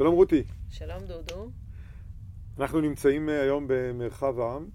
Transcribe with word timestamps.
שלום 0.00 0.14
רותי. 0.14 0.42
שלום 0.70 1.04
דודו. 1.06 1.50
אנחנו 2.58 2.80
נמצאים 2.80 3.28
אה, 3.28 3.42
היום 3.42 3.64
במרחב 3.68 4.40
העם. 4.40 4.68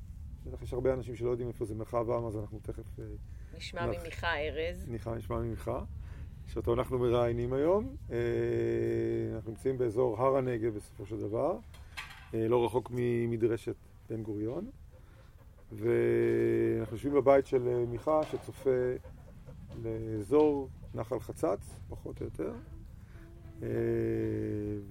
בטח 0.45 0.61
יש 0.61 0.73
הרבה 0.73 0.93
אנשים 0.93 1.15
שלא 1.15 1.29
יודעים 1.29 1.47
איפה 1.47 1.65
זה 1.65 1.75
מרחב 1.75 2.09
העם, 2.09 2.25
אז 2.25 2.37
אנחנו 2.37 2.59
תכף... 2.59 2.99
אה, 2.99 3.05
נשמע 3.57 3.85
נח... 3.85 4.01
ממיכה 4.01 4.37
ארז. 4.37 4.89
נשמע 4.89 5.39
ממיכה, 5.39 5.83
שאותו 6.47 6.73
אנחנו 6.73 6.99
מראיינים 6.99 7.53
היום. 7.53 7.95
אה, 8.11 8.17
אנחנו 9.35 9.51
נמצאים 9.51 9.77
באזור 9.77 10.21
הר 10.21 10.37
הנגב 10.37 10.75
בסופו 10.75 11.05
של 11.05 11.19
דבר, 11.19 11.57
לא 12.33 12.65
רחוק 12.65 12.91
ממדרשת 12.93 13.75
בן 14.09 14.23
גוריון. 14.23 14.69
ואנחנו 15.71 16.95
יושבים 16.95 17.13
בבית 17.13 17.47
של 17.47 17.85
מיכה 17.87 18.21
שצופה 18.23 18.93
לאזור 19.83 20.69
נחל 20.93 21.19
חצץ, 21.19 21.79
פחות 21.89 22.21
או 22.21 22.25
יותר. 22.25 22.53
אה, 23.63 23.67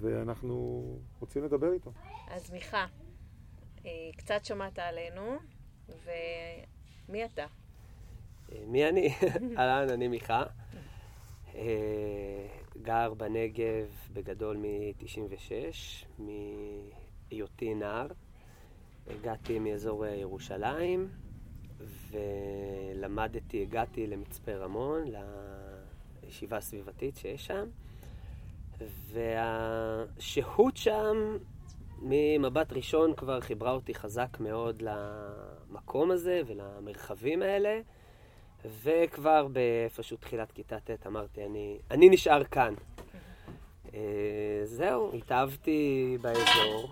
ואנחנו 0.00 0.84
רוצים 1.20 1.44
לדבר 1.44 1.72
איתו. 1.72 1.92
אז 2.28 2.50
מיכה, 2.50 2.86
אה, 3.86 4.10
קצת 4.16 4.44
שמעת 4.44 4.78
עלינו, 4.78 5.36
ומי 5.88 7.24
אתה? 7.24 7.46
אה, 8.52 8.64
מי 8.66 8.88
אני? 8.88 9.14
אהלן, 9.58 9.90
אני 9.90 10.08
מיכה. 10.08 10.42
גר 12.82 13.14
בנגב 13.14 13.86
בגדול 14.12 14.56
מ-96, 14.56 16.06
מהיותי 16.18 17.74
נער. 17.74 18.06
הגעתי 19.06 19.58
מאזור 19.58 20.06
ירושלים, 20.06 21.08
ולמדתי, 22.10 23.62
הגעתי 23.62 24.06
למצפה 24.06 24.52
רמון, 24.52 25.04
לישיבה 26.22 26.56
הסביבתית 26.56 27.16
שיש 27.16 27.46
שם. 27.46 27.68
והשהות 29.12 30.76
שם, 30.76 31.36
ממבט 32.02 32.72
ראשון 32.72 33.14
כבר 33.16 33.40
חיברה 33.40 33.72
אותי 33.72 33.94
חזק 33.94 34.40
מאוד 34.40 34.82
למקום 34.82 36.10
הזה 36.10 36.40
ולמרחבים 36.46 37.42
האלה, 37.42 37.80
וכבר 38.82 39.46
באיפשהו 39.48 40.16
תחילת 40.16 40.52
כיתה 40.52 40.80
ט' 40.80 41.06
אמרתי, 41.06 41.44
אני, 41.46 41.78
אני 41.90 42.08
נשאר 42.08 42.44
כאן. 42.44 42.74
אה, 43.94 44.60
זהו, 44.64 45.14
התאהבתי 45.14 46.18
באזור, 46.20 46.90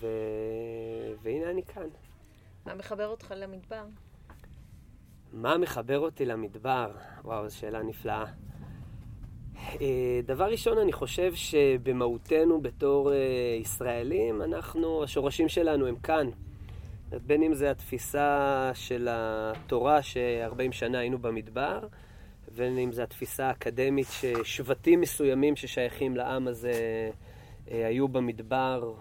ו... 0.00 0.06
והנה 1.22 1.50
אני 1.50 1.62
כאן. 1.62 1.88
מה 2.66 2.74
מחבר 2.74 3.08
אותך 3.08 3.34
למדבר? 3.36 3.84
מה 5.32 5.58
מחבר 5.58 5.98
אותי 5.98 6.24
למדבר? 6.24 6.90
וואו, 7.24 7.48
זו 7.48 7.56
שאלה 7.56 7.82
נפלאה. 7.82 8.24
אה, 9.80 10.20
דבר 10.26 10.44
ראשון, 10.44 10.78
אני 10.78 10.92
חושב 10.92 11.34
שבמהותנו 11.34 12.60
בתור 12.60 13.12
אה, 13.12 13.16
ישראלים, 13.60 14.42
אנחנו, 14.42 15.04
השורשים 15.04 15.48
שלנו 15.48 15.86
הם 15.86 15.96
כאן. 15.96 16.30
בין 17.26 17.42
אם 17.42 17.54
זה 17.54 17.70
התפיסה 17.70 18.70
של 18.74 19.08
התורה 19.10 20.02
ש-40 20.02 20.72
שנה 20.72 20.98
היינו 20.98 21.18
במדבר, 21.18 21.86
ובין 22.48 22.78
אם 22.78 22.92
זה 22.92 23.02
התפיסה 23.02 23.46
האקדמית 23.46 24.06
ששבטים 24.10 25.00
מסוימים 25.00 25.56
ששייכים 25.56 26.16
לעם 26.16 26.48
הזה 26.48 26.72
אה, 27.70 27.86
היו 27.86 28.08
במדבר 28.08 28.92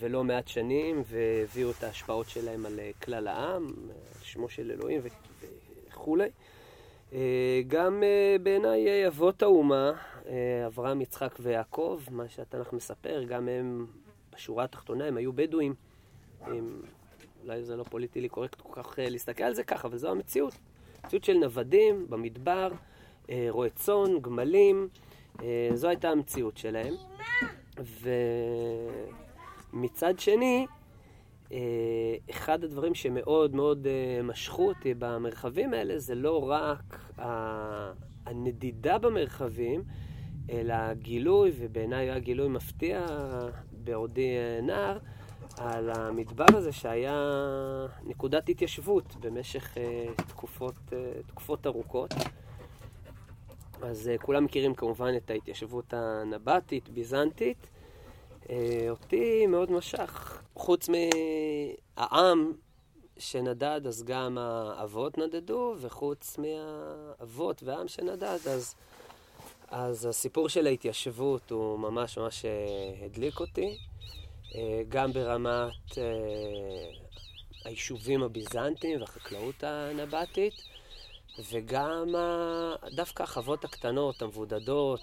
ולא 0.00 0.24
מעט 0.24 0.48
שנים, 0.48 1.02
והביאו 1.06 1.70
את 1.70 1.82
ההשפעות 1.82 2.28
שלהם 2.28 2.66
על 2.66 2.80
כלל 3.02 3.28
העם, 3.28 3.66
שמו 4.22 4.48
של 4.48 4.70
אלוהים 4.70 5.00
וכולי. 5.88 6.24
אה, 6.24 6.28
גם 7.68 8.02
אה, 8.02 8.36
בעיניי 8.42 9.06
אבות 9.06 9.42
האומה, 9.42 9.92
אה, 10.26 10.66
אברהם, 10.66 11.00
יצחק 11.00 11.34
ויעקב, 11.40 12.00
מה 12.10 12.28
שהתנ"ך 12.28 12.72
מספר, 12.72 13.22
גם 13.24 13.48
הם, 13.48 13.86
בשורה 14.34 14.64
התחתונה, 14.64 15.04
הם 15.04 15.16
היו 15.16 15.32
בדואים. 15.32 15.74
הם, 16.40 16.82
אולי 17.42 17.64
זה 17.64 17.76
לא 17.76 17.84
פוליטי 17.84 18.28
קורקט 18.28 18.60
כל 18.60 18.82
כך 18.82 18.98
להסתכל 18.98 19.44
על 19.44 19.54
זה 19.54 19.64
ככה, 19.64 19.88
אבל 19.88 19.98
זו 19.98 20.10
המציאות. 20.10 20.54
מציאות 21.04 21.24
של 21.24 21.34
נוודים 21.34 22.06
במדבר, 22.08 22.70
רועי 23.48 23.70
צאן, 23.70 24.20
גמלים, 24.20 24.88
זו 25.74 25.88
הייתה 25.88 26.10
המציאות 26.10 26.56
שלהם. 26.56 26.94
ומצד 29.72 30.18
שני, 30.18 30.66
אה, 30.68 30.79
אחד 32.30 32.64
הדברים 32.64 32.94
שמאוד 32.94 33.54
מאוד 33.54 33.86
אה, 33.86 34.22
משכו 34.22 34.68
אותי 34.68 34.94
במרחבים 34.98 35.74
האלה 35.74 35.98
זה 35.98 36.14
לא 36.14 36.50
רק 36.50 37.10
הנדידה 38.26 38.98
במרחבים, 38.98 39.84
אלא 40.50 40.72
הגילוי, 40.72 41.52
ובעיניי 41.58 42.10
היה 42.10 42.18
גילוי 42.18 42.48
מפתיע 42.48 43.06
בעודי 43.72 44.36
אה, 44.36 44.60
נער, 44.62 44.98
על 45.56 45.90
המדבר 45.90 46.46
הזה 46.48 46.72
שהיה 46.72 47.20
נקודת 48.04 48.48
התיישבות 48.48 49.16
במשך 49.20 49.76
תקופות, 50.16 50.74
תקופות 51.26 51.66
ארוכות. 51.66 52.14
אז 53.82 54.10
כולם 54.22 54.44
מכירים 54.44 54.74
כמובן 54.74 55.12
את 55.16 55.30
ההתיישבות 55.30 55.94
הנבטית, 55.94 56.88
ביזנטית. 56.88 57.68
אותי 58.90 59.46
מאוד 59.46 59.72
משך 59.72 60.42
חוץ 60.60 60.88
מהעם 60.88 62.52
שנדד, 63.18 63.80
אז 63.86 64.02
גם 64.02 64.38
האבות 64.38 65.18
נדדו, 65.18 65.74
וחוץ 65.80 66.38
מהאבות 66.38 67.62
והעם 67.62 67.88
שנדד, 67.88 68.48
אז, 68.48 68.74
אז 69.68 70.06
הסיפור 70.06 70.48
של 70.48 70.66
ההתיישבות 70.66 71.50
הוא 71.50 71.78
ממש 71.78 72.18
ממש 72.18 72.44
אה, 72.44 73.04
הדליק 73.04 73.40
אותי. 73.40 73.78
אה, 74.54 74.82
גם 74.88 75.12
ברמת 75.12 75.98
אה, 75.98 76.04
היישובים 77.64 78.22
הביזנטיים 78.22 79.00
והחקלאות 79.00 79.64
הנבטית, 79.64 80.54
וגם 81.38 82.14
דווקא 82.94 83.22
החוות 83.22 83.64
הקטנות, 83.64 84.22
המבודדות, 84.22 85.00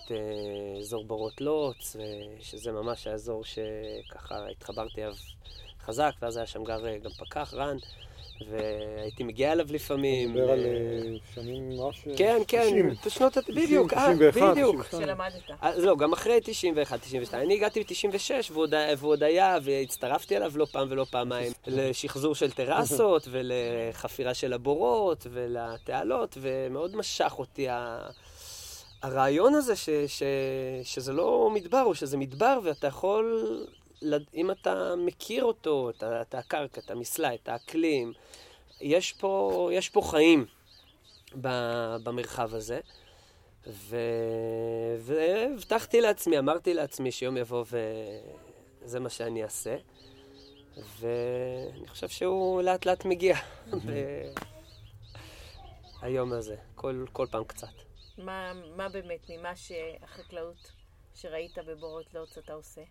אזור 0.79 1.05
בורות 1.05 1.41
לוץ, 1.41 1.95
שזה 2.39 2.71
ממש 2.71 3.07
האזור 3.07 3.43
שככה 3.43 4.47
התחברתי 4.51 5.03
אליו 5.03 5.15
חזק, 5.87 6.11
ואז 6.21 6.37
היה 6.37 6.45
שם 6.45 6.63
גר 6.63 6.87
אה, 6.87 6.97
גם 6.97 7.11
פקח, 7.11 7.53
רן, 7.53 7.77
והייתי 8.51 9.23
מגיע 9.23 9.51
אליו 9.51 9.65
לפעמים. 9.69 10.31
אתה 10.31 10.39
מדבר 10.39 10.51
על 10.51 10.65
אה, 10.65 11.17
שנים 11.33 11.69
ממש... 11.69 12.07
כן, 12.17 12.41
כן, 12.47 12.89
בשנות... 13.05 13.37
בדיוק, 13.37 13.93
91, 13.93 14.51
בדיוק. 14.51 14.85
שלמדת. 14.91 15.33
לא, 15.77 15.95
גם 15.95 16.13
אחרי 16.13 16.39
91, 16.43 17.01
92. 17.01 17.45
אני 17.45 17.53
הגעתי 17.53 17.83
ב-96, 17.83 18.51
והוא 18.51 19.11
עוד 19.11 19.23
היה, 19.23 19.57
והצטרפתי 19.63 20.37
אליו 20.37 20.51
לא 20.55 20.65
פעם 20.65 20.87
ולא 20.89 21.05
פעמיים 21.09 21.51
לשחזור 21.67 22.35
של 22.35 22.51
טרסות, 22.51 23.27
ולחפירה 23.31 24.33
של 24.33 24.53
הבורות, 24.53 25.27
ולתעלות, 25.31 26.37
ומאוד 26.41 26.95
משך 26.95 27.33
אותי 27.37 27.67
הרעיון 29.01 29.55
הזה 29.55 29.75
ש, 29.75 29.89
ש, 30.07 30.23
שזה 30.83 31.13
לא 31.13 31.49
מדבר, 31.53 31.83
או 31.83 31.95
שזה 31.95 32.17
מדבר, 32.17 32.59
ואתה 32.63 32.87
יכול 32.87 33.67
אם 34.33 34.51
אתה 34.51 34.95
מכיר 34.97 35.43
אותו, 35.43 35.89
את, 35.89 36.03
את 36.03 36.35
הקרקע, 36.35 36.81
את 36.81 36.91
המסלע, 36.91 37.33
את 37.33 37.49
האקלים, 37.49 38.13
יש 38.81 39.13
פה, 39.13 39.69
יש 39.73 39.89
פה 39.89 40.01
חיים 40.01 40.45
במרחב 42.03 42.55
הזה. 42.55 42.79
ו... 43.67 43.97
והבטחתי 44.99 46.01
לעצמי, 46.01 46.39
אמרתי 46.39 46.73
לעצמי 46.73 47.11
שיום 47.11 47.37
יבוא 47.37 47.65
וזה 48.83 48.99
מה 48.99 49.09
שאני 49.09 49.43
אעשה. 49.43 49.77
ואני 50.99 51.87
חושב 51.87 52.07
שהוא 52.07 52.61
לאט 52.61 52.85
לאט 52.85 53.05
מגיע 53.05 53.37
היום 56.01 56.33
הזה, 56.33 56.55
כל, 56.75 57.05
כל 57.13 57.27
פעם 57.31 57.43
קצת. 57.43 57.67
מה, 58.17 58.53
מה 58.75 58.89
באמת 58.89 59.29
ממה 59.29 59.55
שהחקלאות 59.55 60.71
שראית 61.15 61.57
בבורות 61.67 62.13
לוץ 62.13 62.37
אתה 62.37 62.53
עושה? 62.53 62.81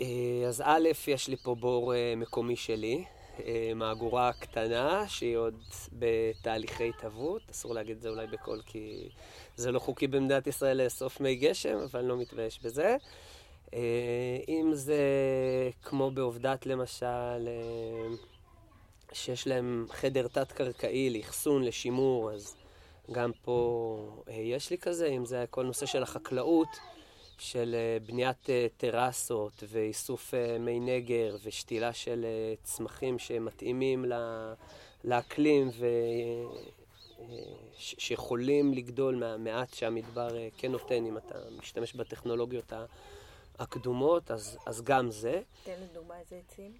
אה, 0.00 0.48
אז 0.48 0.62
א', 0.66 0.88
יש 1.06 1.28
לי 1.28 1.36
פה 1.36 1.54
בור 1.54 1.94
אה, 1.94 2.14
מקומי 2.16 2.56
שלי, 2.56 3.04
אה, 3.46 3.72
מהגורה 3.74 4.32
קטנה, 4.32 5.08
שהיא 5.08 5.36
עוד 5.36 5.54
בתהליכי 5.92 6.88
התהוות. 6.88 7.42
אסור 7.50 7.74
להגיד 7.74 7.96
את 7.96 8.02
זה 8.02 8.08
אולי 8.08 8.26
בקול, 8.26 8.62
כי 8.66 9.08
זה 9.56 9.72
לא 9.72 9.78
חוקי 9.78 10.06
במדינת 10.06 10.46
ישראל 10.46 10.82
לאסוף 10.82 11.20
מי 11.20 11.36
גשם, 11.36 11.78
אבל 11.78 12.04
לא 12.04 12.16
מתבייש 12.16 12.60
בזה. 12.62 12.96
אם 14.48 14.70
זה 14.72 15.00
כמו 15.82 16.10
בעובדת 16.10 16.66
למשל, 16.66 17.48
שיש 19.12 19.46
להם 19.46 19.86
חדר 19.90 20.28
תת-קרקעי 20.28 21.10
לאחסון, 21.10 21.64
לשימור, 21.64 22.32
אז 22.32 22.56
גם 23.12 23.30
פה 23.44 24.22
יש 24.28 24.70
לי 24.70 24.78
כזה. 24.78 25.06
אם 25.06 25.24
זה 25.24 25.44
כל 25.50 25.64
נושא 25.64 25.86
של 25.86 26.02
החקלאות, 26.02 26.68
של 27.38 27.74
אה, 27.74 27.98
בניית 28.06 28.50
אה, 28.50 28.66
טרסות 28.76 29.62
ואיסוף 29.68 30.34
אה, 30.34 30.58
מי 30.58 30.80
נגר 30.80 31.36
ושתילה 31.44 31.92
של 31.92 32.26
צמחים 32.62 33.18
שמתאימים 33.18 34.04
לאקלים 35.04 35.70
שיכולים 37.76 38.74
לגדול 38.74 39.16
מהמעט 39.16 39.74
שהמדבר 39.74 40.28
כן 40.58 40.72
נותן 40.72 41.06
אם 41.06 41.18
אתה 41.18 41.34
משתמש 41.58 41.94
בטכנולוגיות 41.94 42.72
הקדומות, 43.58 44.30
אז, 44.30 44.58
אז 44.66 44.82
גם 44.82 45.10
זה. 45.10 45.42
תן 45.64 45.72
לדוגמה 45.82 46.14
איזה 46.18 46.40
עצים. 46.48 46.72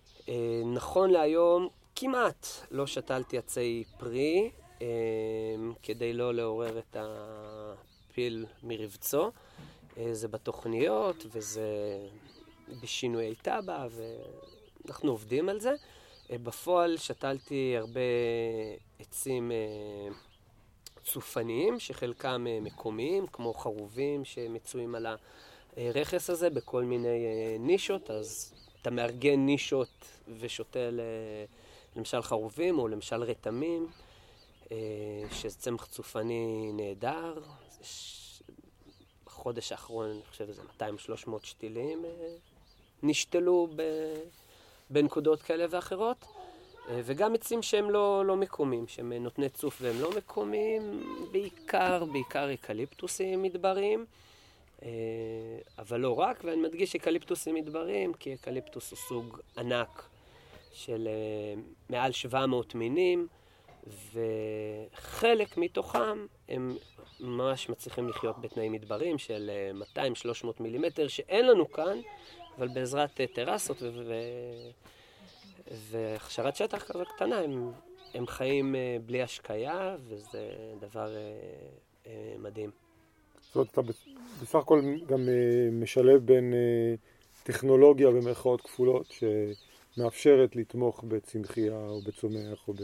נכון 0.75 1.11
להיום, 1.11 1.69
כמעט 1.97 2.47
לא 2.71 2.87
שתלתי 2.87 3.39
עצי 3.39 3.85
פרי, 3.99 4.51
כדי 5.83 6.13
לא 6.13 6.35
לעורר 6.35 6.79
את 6.79 6.97
הפיל 7.01 8.47
מרבצו. 8.63 9.31
אה, 9.99 10.15
זה 10.15 10.29
בתוכניות, 10.29 11.27
וזה 11.33 11.69
בשינויי 12.83 13.35
תב"ע, 13.35 13.87
ואנחנו 14.85 15.11
עובדים 15.11 15.49
על 15.49 15.61
זה. 15.61 15.75
אה, 16.31 16.39
בפועל 16.39 16.97
שתלתי 16.97 17.75
הרבה 17.77 18.01
עצים 18.99 19.53
אה, 19.53 19.57
צופניים, 21.05 21.81
שחלקם 21.81 22.47
מקומיים, 22.61 23.27
כמו 23.27 23.55
חרובים 23.55 24.25
שמצויים 24.25 24.95
על 24.95 25.07
הרכס 25.77 26.31
הזה 26.31 26.51
בכל 26.51 26.85
מיני 26.85 27.27
נישות, 27.59 28.11
אז 28.11 28.55
אתה 28.83 28.91
מארגן 28.91 29.47
נישות 29.47 30.05
ושותל 30.41 31.01
למשל 31.97 32.23
חרובים 32.23 32.79
או 32.79 32.89
למשל 32.89 33.23
רתמים, 33.23 33.89
שזה 35.31 35.59
צמח 35.59 35.87
צופני 35.87 36.71
נהדר. 36.73 37.35
בחודש 39.45 39.73
האחרון, 39.73 40.11
אני 40.11 40.21
חושב 40.31 40.47
שזה 40.47 40.63
200-300 41.27 41.31
שתילים 41.43 42.05
נשתלו 43.03 43.69
ב... 43.77 43.83
בנקודות 44.91 45.43
כאלה 45.43 45.67
ואחרות. 45.71 46.25
אה, 46.89 47.01
וגם 47.05 47.35
עצים 47.35 47.63
שהם 47.63 47.91
לא, 47.91 48.25
לא 48.27 48.37
מקומיים, 48.37 48.89
שהם 48.89 49.13
נותני 49.13 49.49
צוף 49.49 49.79
והם 49.83 50.01
לא 50.01 50.11
מקומיים, 50.17 51.03
בעיקר, 51.33 52.05
בעיקר 52.05 52.55
אקליפטוסים 52.55 53.43
מדבריים, 53.43 54.07
אה, 54.83 54.89
אבל 55.79 56.01
לא 56.01 56.19
רק, 56.19 56.41
ואני 56.45 56.61
מדגיש 56.61 56.95
אקליפטוסים 56.95 57.55
מדבריים, 57.55 58.15
כי 58.15 58.35
אקליפטוס 58.35 58.91
הוא 58.91 58.99
סוג 59.09 59.41
ענק 59.59 60.09
של 60.73 61.09
אה, 61.09 61.63
מעל 61.91 62.13
700 62.13 62.75
מינים, 62.75 63.27
וחלק 64.13 65.57
מתוכם 65.57 66.27
הם 66.49 66.77
ממש 67.21 67.69
מצליחים 67.69 68.09
לחיות 68.09 68.41
בתנאים 68.41 68.73
מדבריים 68.73 69.19
של 69.19 69.51
200-300 69.97 69.99
מילימטר, 70.61 71.09
שאין 71.09 71.47
לנו 71.47 71.73
כאן, 71.73 71.99
אבל 72.59 72.69
בעזרת 72.69 73.21
טרסות 73.35 73.83
ו... 73.83 73.91
ו... 73.95 74.15
והכשרת 75.71 76.57
שטח 76.57 76.85
כזו 76.85 77.05
קטנה, 77.17 77.39
הם, 77.39 77.73
הם 78.15 78.27
חיים 78.27 78.75
אה, 78.75 78.97
בלי 79.07 79.23
השקיה, 79.23 79.97
וזה 80.01 80.51
דבר 80.81 81.17
אה, 81.17 81.23
אה, 82.07 82.35
מדהים. 82.39 82.71
זאת 83.41 83.55
אומרת, 83.57 83.71
אתה 83.71 83.81
בסך 84.43 84.55
הכל 84.55 84.83
גם 85.07 85.29
משלב 85.73 86.27
בין 86.27 86.55
טכנולוגיה 87.43 88.11
במרכאות 88.11 88.61
כפולות, 88.61 89.13
שמאפשרת 89.97 90.57
לתמוך 90.57 91.05
בצמחייה 91.09 91.87
או 91.89 92.01
בצומח, 92.01 92.69
או 92.69 92.73
ב... 92.73 92.79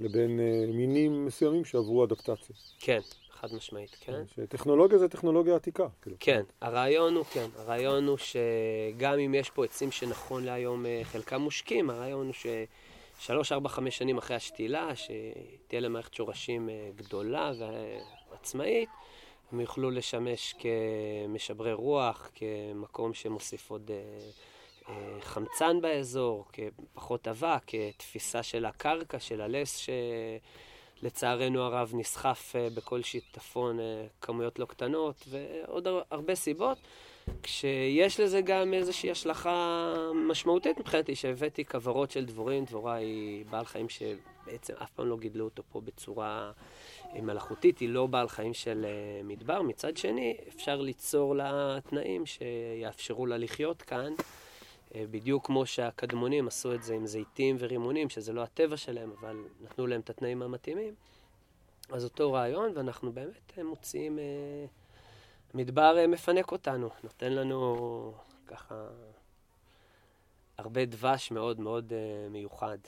לבין 0.00 0.40
מינים 0.72 1.26
מסוימים 1.26 1.64
שעברו 1.64 2.04
אדפטציה. 2.04 2.56
כן, 2.78 3.00
חד 3.40 3.54
משמעית, 3.54 3.96
כן. 4.00 4.22
שטכנולוגיה 4.36 4.98
זה 4.98 5.08
טכנולוגיה 5.08 5.56
עתיקה. 5.56 5.86
כאילו. 6.02 6.16
כן, 6.20 6.42
הרעיון 6.60 7.14
הוא, 7.14 7.24
כן, 7.24 7.46
הרעיון 7.56 8.06
הוא 8.06 8.16
שגם 8.18 9.18
אם 9.18 9.34
יש 9.34 9.50
פה 9.50 9.64
עצים 9.64 9.90
שנכון 9.90 10.44
להיום 10.44 10.86
אה, 10.86 11.00
חלקם 11.04 11.40
מושקים, 11.40 11.90
הרעיון 11.90 12.26
הוא 12.26 12.66
ששלוש, 13.18 13.52
ארבע, 13.52 13.68
חמש 13.68 13.98
שנים 13.98 14.18
אחרי 14.18 14.36
השתילה, 14.36 14.90
שתהיה 14.96 15.80
להם 15.80 15.92
מערכת 15.92 16.14
שורשים 16.14 16.68
אה, 16.68 16.90
גדולה 16.96 17.52
ועצמאית, 18.30 18.88
הם 19.52 19.60
יוכלו 19.60 19.90
לשמש 19.90 20.54
כמשברי 20.58 21.72
רוח, 21.72 22.30
כמקום 22.34 23.14
שמוסיף 23.14 23.70
עוד 23.70 23.90
אה, 23.90 24.30
חמצן 25.20 25.80
באזור, 25.80 26.44
כפחות 26.52 27.28
אבק, 27.28 27.62
כתפיסה 27.66 28.42
של 28.42 28.64
הקרקע, 28.64 29.18
של 29.20 29.40
הלס 29.40 29.76
ש... 29.76 29.90
לצערנו 31.02 31.62
הרב 31.62 31.92
נסחף 31.94 32.52
אה, 32.56 32.68
בכל 32.74 33.02
שיטפון 33.02 33.80
אה, 33.80 34.06
כמויות 34.20 34.58
לא 34.58 34.64
קטנות, 34.64 35.24
ועוד 35.28 35.86
הרבה 36.10 36.34
סיבות. 36.34 36.78
כשיש 37.42 38.20
לזה 38.20 38.40
גם 38.40 38.74
איזושהי 38.74 39.10
השלכה 39.10 39.94
משמעותית 40.14 40.78
מבחינתי, 40.78 41.14
שהבאתי 41.14 41.64
כוורות 41.64 42.10
של 42.10 42.24
דבורים, 42.24 42.64
דבורה 42.64 42.94
היא 42.94 43.44
בעל 43.50 43.64
חיים 43.64 43.86
שבעצם 43.88 44.74
אף 44.82 44.90
פעם 44.90 45.06
לא 45.06 45.16
גידלו 45.16 45.44
אותו 45.44 45.62
פה 45.72 45.80
בצורה 45.80 46.52
אה, 47.14 47.20
מלאכותית, 47.20 47.78
היא 47.78 47.88
לא 47.88 48.06
בעל 48.06 48.28
חיים 48.28 48.54
של 48.54 48.86
מדבר. 49.24 49.62
מצד 49.62 49.96
שני, 49.96 50.36
אפשר 50.48 50.80
ליצור 50.80 51.36
לה 51.36 51.78
תנאים 51.90 52.26
שיאפשרו 52.26 53.26
לה 53.26 53.38
לחיות 53.38 53.82
כאן. 53.82 54.12
אה, 54.94 55.04
בדיוק 55.10 55.46
כמו 55.46 55.66
שהקדמונים 55.66 56.46
עשו 56.46 56.74
את 56.74 56.82
זה 56.82 56.94
עם 56.94 57.06
זיתים 57.06 57.56
ורימונים, 57.58 58.08
שזה 58.10 58.32
לא 58.32 58.42
הטבע 58.42 58.76
שלהם, 58.76 59.10
אבל 59.20 59.44
נתנו 59.62 59.86
להם 59.86 60.00
את 60.00 60.10
התנאים 60.10 60.42
המתאימים. 60.42 60.94
אז 61.92 62.04
אותו 62.04 62.32
רעיון, 62.32 62.72
ואנחנו 62.74 63.12
באמת 63.12 63.58
אה, 63.58 63.64
מוציאים... 63.64 64.18
אה, 64.18 64.64
מדבר 65.54 66.04
מפנק 66.08 66.52
אותנו, 66.52 66.88
נותן 67.04 67.32
לנו 67.32 68.12
ככה 68.46 68.88
הרבה 70.58 70.84
דבש 70.84 71.30
מאוד 71.30 71.60
מאוד 71.60 71.92
מיוחד. 72.30 72.78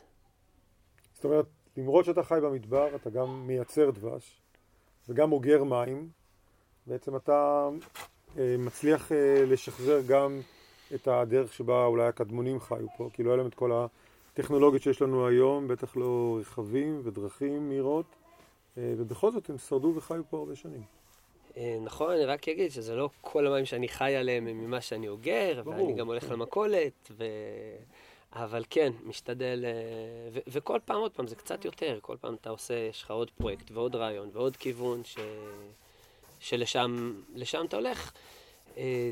זאת 1.15 1.25
אומרת, 1.25 1.47
למרות 1.77 2.05
שאתה 2.05 2.23
חי 2.23 2.39
במדבר, 2.43 2.97
אתה 2.97 3.11
גם 3.11 3.47
מייצר 3.47 3.91
דבש 3.91 4.41
וגם 5.09 5.33
אוגר 5.33 5.65
מים. 5.65 6.09
בעצם 6.87 7.17
אתה 7.17 7.69
מצליח 8.37 9.13
לשחזר 9.47 10.01
גם 10.07 10.41
את 10.95 11.09
הדרך 11.09 11.53
שבה 11.53 11.85
אולי 11.85 12.07
הקדמונים 12.07 12.61
חיו 12.61 12.87
פה, 12.97 13.09
כי 13.13 13.23
לא 13.23 13.31
היה 13.31 13.37
להם 13.37 13.47
את 13.47 13.55
כל 13.55 13.87
הטכנולוגיות 14.33 14.83
שיש 14.83 15.03
לנו 15.03 15.27
היום, 15.27 15.69
בטח 15.69 15.97
לא 15.97 16.39
רכבים 16.41 17.01
ודרכים 17.05 17.69
מהירות, 17.69 18.07
אה, 18.79 18.95
ובכל 18.97 19.33
זאת 19.33 19.51
הם 19.51 19.59
שרדו 19.59 19.93
וחיו 19.97 20.23
פה 20.31 20.39
הרבה 20.39 20.57
שנים. 20.57 20.83
אה, 21.57 21.79
נכון, 21.83 22.11
אני 22.11 22.25
רק 22.25 22.49
אגיד 22.49 22.71
שזה 22.71 22.97
לא 22.97 23.11
כל 23.21 23.47
המים 23.47 23.65
שאני 23.65 23.89
חי 23.89 24.17
עליהם 24.17 24.47
הם 24.47 24.65
ממה 24.65 24.81
שאני 24.81 25.09
אוגר, 25.09 25.63
ברור, 25.65 25.77
ואני 25.77 25.93
גם 25.93 26.07
הולך. 26.07 26.31
למכולת, 26.31 27.11
ו... 27.11 27.25
אבל 28.33 28.65
כן, 28.71 28.93
משתדל, 29.05 29.65
אה, 29.65 29.71
ו- 30.33 30.39
וכל 30.49 30.79
פעם, 30.85 31.01
עוד 31.01 31.13
פעם, 31.13 31.27
זה 31.27 31.37
קצת 31.37 31.65
יותר, 31.65 31.99
כל 32.03 32.17
פעם 32.21 32.35
אתה 32.35 32.51
עושה, 32.51 32.75
יש 32.75 33.03
לך 33.03 33.11
עוד 33.11 33.31
פרויקט 33.31 33.71
ועוד 33.71 33.97
רעיון 33.97 34.31
ועוד 34.33 34.57
כיוון 34.57 35.05
ש... 35.05 35.19
שלשם 36.41 37.21
אתה 37.65 37.77
הולך. 37.77 38.13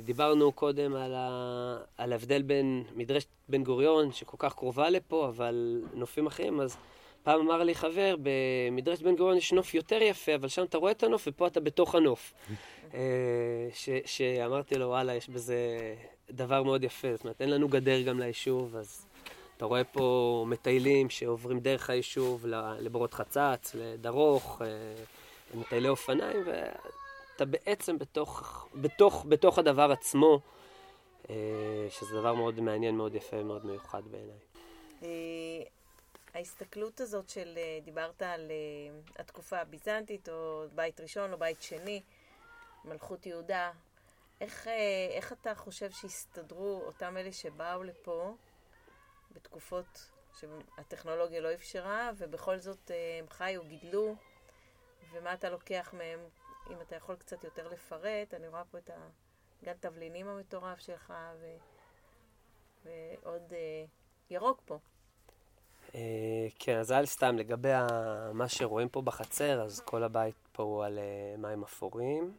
דיברנו 0.05 0.53
קודם 0.53 0.97
על, 0.97 1.15
ה... 1.15 1.79
על 1.99 2.13
ההבדל 2.13 2.43
בין 2.43 2.85
מדרשת 2.97 3.29
בן 3.49 3.65
גוריון, 3.65 4.13
שכל 4.13 4.37
כך 4.39 4.55
קרובה 4.55 4.91
לפה, 4.91 5.29
אבל 5.29 5.83
נופים 5.95 6.27
אחרים, 6.27 6.61
אז 6.61 6.77
פעם 7.23 7.41
אמר 7.41 7.63
לי 7.63 7.75
חבר, 7.75 8.17
במדרשת 8.23 9.03
בן 9.03 9.17
גוריון 9.17 9.39
יש 9.39 9.53
נוף 9.53 9.75
יותר 9.75 10.03
יפה, 10.03 10.35
אבל 10.35 10.49
שם 10.49 10.65
אתה 10.65 10.79
רואה 10.79 10.93
את 10.93 11.03
הנוף 11.03 11.25
ופה 11.27 11.47
אתה 11.47 11.61
בתוך 11.61 11.95
הנוף. 11.95 12.33
אה, 12.95 13.69
ש... 13.75 13.89
שאמרתי 14.05 14.75
לו, 14.75 14.87
וואלה, 14.87 15.15
יש 15.15 15.29
בזה 15.29 15.57
דבר 16.31 16.63
מאוד 16.63 16.85
יפה. 16.85 17.09
זאת 17.13 17.25
אומרת, 17.25 17.41
אין 17.41 17.51
לנו 17.51 17.69
גדר 17.69 18.01
גם 18.03 18.21
ליישוב, 18.21 18.77
אז 18.77 19.07
אתה 19.57 19.65
רואה 19.65 19.85
פה 19.85 20.45
מטיילים 20.49 21.11
שעוברים 21.11 21.61
דרך 21.61 21.91
היישוב 21.91 22.47
לבורות 22.81 23.15
חצץ, 23.15 23.75
לדרוך, 23.75 24.63
אה, 24.65 24.69
מטיילי 25.55 25.89
אופניים, 25.89 26.45
אתה 27.37 27.45
בעצם 27.45 27.99
בתוך, 27.99 28.67
בתוך, 28.75 29.27
בתוך 29.29 29.59
הדבר 29.59 29.93
עצמו, 29.93 30.41
אה, 31.31 31.87
שזה 31.91 32.21
דבר 32.21 32.35
מאוד 32.35 32.61
מעניין, 32.61 32.97
מאוד 32.97 33.15
יפה, 33.15 33.43
מאוד 33.43 33.67
מיוחד 33.67 34.03
בעיניי. 34.11 34.39
אה, 35.03 35.09
ההסתכלות 36.35 37.01
הזאת 37.01 37.29
של, 37.29 37.55
אה, 37.57 37.79
דיברת 37.85 38.23
על 38.23 38.51
התקופה 39.19 39.59
הביזנטית, 39.59 40.29
או 40.29 40.65
בית 40.75 41.01
ראשון 41.01 41.33
או 41.33 41.39
בית 41.39 41.63
שני, 41.63 42.03
מלכות 42.85 43.27
יהודה, 43.27 43.73
איך, 44.41 44.69
איך 45.11 45.33
אתה 45.33 45.55
חושב 45.55 45.91
שהסתדרו 45.91 46.83
אותם 46.87 47.17
אלה 47.17 47.33
שבאו 47.33 47.83
לפה 47.83 48.35
בתקופות 49.33 50.11
שהטכנולוגיה 50.41 51.41
לא 51.41 51.55
אפשרה, 51.55 52.11
ובכל 52.17 52.59
זאת 52.59 52.91
הם 53.21 53.29
חיו, 53.29 53.65
גידלו, 53.65 54.15
ומה 55.13 55.35
אתה 55.35 55.51
לוקח 55.51 55.95
מהם 55.99 56.21
אם 56.71 56.81
אתה 56.81 56.97
יכול 56.97 57.17
קצת 57.17 57.45
יותר 57.45 57.69
לפרט, 57.69 58.35
אני 58.35 58.49
רואה 58.49 58.65
פה 58.65 58.79
את 58.79 58.91
הגן 59.63 59.73
תבלינים 59.81 60.29
המטורף 60.29 60.79
שלך, 60.79 61.13
ו... 61.41 61.47
ועוד 62.87 63.53
אה, 63.53 63.85
ירוק 64.31 64.63
פה. 64.65 64.79
אה, 65.95 66.47
כן, 66.59 66.79
אז 66.79 66.93
אל 66.93 67.07
סתם, 67.07 67.39
לגבי 67.39 67.73
מה 68.33 68.49
שרואים 68.49 68.89
פה 68.89 69.03
בחצר, 69.03 69.63
אז 69.63 69.81
כל 69.81 70.03
הבית 70.03 70.35
פה 70.53 70.63
הוא 70.63 70.85
על 70.85 70.99
אה, 70.99 71.37
מים 71.39 71.63
אפורים. 71.63 72.37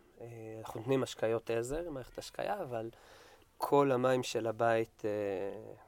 אנחנו 0.60 0.80
נותנים 0.80 1.04
השקיות 1.04 1.50
עזר, 1.50 1.90
מערכת 1.90 2.18
השקיה, 2.18 2.62
אבל 2.62 2.90
כל 3.58 3.92
המים 3.92 4.24
של 4.24 4.48
הבית 4.48 5.04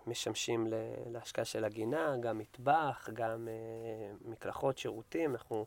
משמשים 0.07 0.67
להשקיה 1.05 1.45
של 1.45 1.65
הגינה, 1.65 2.17
גם 2.17 2.37
מטבח, 2.37 3.09
גם 3.13 3.47
מקלחות, 4.21 4.77
שירותים. 4.77 5.31
אנחנו 5.31 5.65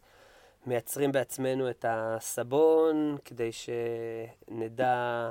מייצרים 0.67 1.13
בעצמנו 1.13 1.71
את 1.71 1.85
הסבון 1.89 3.17
כדי 3.25 3.51
שנדע 3.53 5.31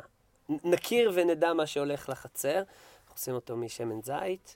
נכיר 0.50 1.12
ונדע 1.14 1.54
מה 1.54 1.68
שהולך 1.68 2.10
לחצר. 2.10 2.58
אנחנו 2.58 3.14
עושים 3.14 3.34
אותו 3.34 3.58
משמן 3.58 4.02
זית, 4.02 4.56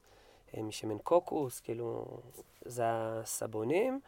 משמן 0.58 0.98
קוקוס, 0.98 1.60
כאילו, 1.60 2.05
זה 2.65 2.84
הסבונים. 2.86 4.00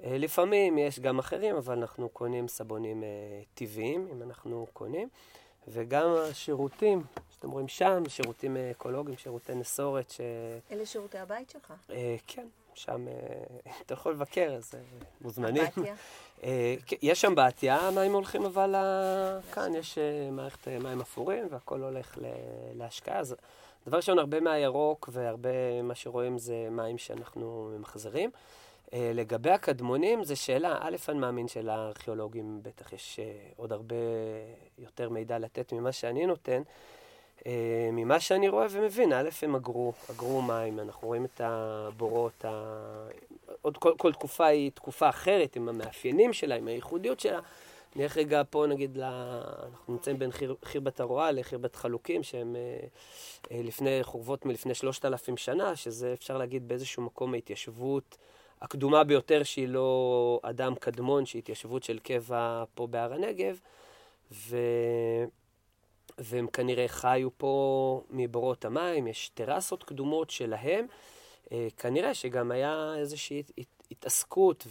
לפעמים 0.00 0.78
יש 0.78 1.00
גם 1.00 1.18
אחרים, 1.18 1.56
אבל 1.56 1.78
אנחנו 1.78 2.08
קונים 2.08 2.48
סבונים 2.48 3.02
טבעיים, 3.54 4.08
אם 4.12 4.22
אנחנו 4.22 4.66
קונים. 4.72 5.08
וגם 5.68 6.08
השירותים, 6.30 7.02
שאתם 7.30 7.50
רואים 7.50 7.68
שם, 7.68 8.02
שירותים 8.08 8.56
אקולוגיים, 8.56 9.18
שירותי 9.18 9.54
נסורת. 9.54 10.10
ש... 10.10 10.20
אלה 10.70 10.86
שירותי 10.86 11.18
הבית 11.18 11.50
שלך? 11.50 11.72
אה, 11.90 12.16
כן, 12.26 12.46
שם 12.74 13.08
אה, 13.08 13.72
אתה 13.86 13.94
יכול 13.94 14.12
לבקר, 14.12 14.54
אז 14.56 14.74
אה, 14.74 14.80
מוזמנים. 15.20 15.62
אמבטיה? 15.62 15.94
אה, 16.42 16.74
כן, 16.86 16.96
יש 17.02 17.20
שם 17.20 17.34
בתיה, 17.34 17.76
המים 17.76 18.12
הולכים 18.12 18.44
אבל. 18.44 18.74
כאן 19.52 19.74
יש 19.74 19.98
מערכת 20.32 20.68
מים 20.68 21.00
אפורים 21.00 21.48
והכל 21.50 21.82
הולך 21.82 22.18
להשקעה. 22.74 23.18
אז 23.18 23.36
דבר 23.86 23.96
ראשון, 23.96 24.18
הרבה 24.18 24.40
מהירוק 24.40 25.08
והרבה 25.12 25.82
מה 25.82 25.94
שרואים 25.94 26.38
זה 26.38 26.68
מים 26.70 26.98
שאנחנו 26.98 27.72
ממחזרים. 27.76 28.30
לגבי 28.92 29.50
הקדמונים, 29.50 30.24
זו 30.24 30.36
שאלה, 30.36 30.78
א', 30.80 30.96
אני 31.08 31.18
מאמין 31.18 31.48
שלארכיאולוגים 31.48 32.60
בטח 32.62 32.92
יש 32.92 33.20
עוד 33.56 33.72
הרבה 33.72 33.96
יותר 34.78 35.08
מידע 35.08 35.38
לתת 35.38 35.72
ממה 35.72 35.92
שאני 35.92 36.26
נותן. 36.26 36.62
אה, 37.46 37.88
ממה 37.92 38.20
שאני 38.20 38.48
רואה 38.48 38.66
ומבין, 38.70 39.12
א', 39.12 39.28
הם 39.42 39.54
אגרו, 39.54 39.92
אגרו 40.10 40.42
מים, 40.42 40.80
אנחנו 40.80 41.08
רואים 41.08 41.24
את 41.24 41.40
הבורות, 41.44 42.44
ה... 42.44 43.08
עוד 43.62 43.76
כל, 43.76 43.92
כל 43.98 44.12
תקופה 44.12 44.46
היא 44.46 44.70
תקופה 44.74 45.08
אחרת, 45.08 45.56
עם 45.56 45.68
המאפיינים 45.68 46.32
שלה, 46.32 46.54
עם 46.54 46.68
הייחודיות 46.68 47.20
שלה. 47.20 47.40
נלך 47.96 48.16
רגע 48.16 48.42
פה, 48.50 48.66
נגיד, 48.68 48.96
ל... 48.96 49.02
אנחנו 49.02 49.92
נמצאים 49.94 50.18
בין 50.18 50.32
חיר, 50.32 50.54
חירבת 50.64 51.00
הרועה 51.00 51.32
לחירבת 51.32 51.76
חלוקים, 51.76 52.22
שהם 52.22 52.56
אה, 52.56 52.86
אה, 53.52 53.60
לפני 53.62 53.98
חורבות 54.02 54.46
מלפני 54.46 54.74
שלושת 54.74 55.04
אלפים 55.04 55.36
שנה, 55.36 55.76
שזה 55.76 56.12
אפשר 56.12 56.38
להגיד 56.38 56.68
באיזשהו 56.68 57.02
מקום 57.02 57.34
ההתיישבות 57.34 58.16
הקדומה 58.62 59.04
ביותר, 59.04 59.42
שהיא 59.42 59.68
לא 59.68 60.40
אדם 60.42 60.74
קדמון, 60.74 61.26
שהיא 61.26 61.40
התיישבות 61.40 61.82
של 61.82 61.98
קבע 61.98 62.64
פה 62.74 62.86
בהר 62.86 63.12
הנגב. 63.12 63.58
ו... 64.32 64.56
והם 66.18 66.46
כנראה 66.46 66.88
חיו 66.88 67.28
פה 67.38 68.02
מבורות 68.10 68.64
המים, 68.64 69.06
יש 69.06 69.28
טרסות 69.34 69.82
קדומות 69.82 70.30
שלהם. 70.30 70.86
אה, 71.52 71.68
כנראה 71.76 72.14
שגם 72.14 72.50
היה 72.50 72.94
איזושהי 72.98 73.40
הת- 73.40 73.50
הת- 73.58 73.82
התעסקות 73.90 74.66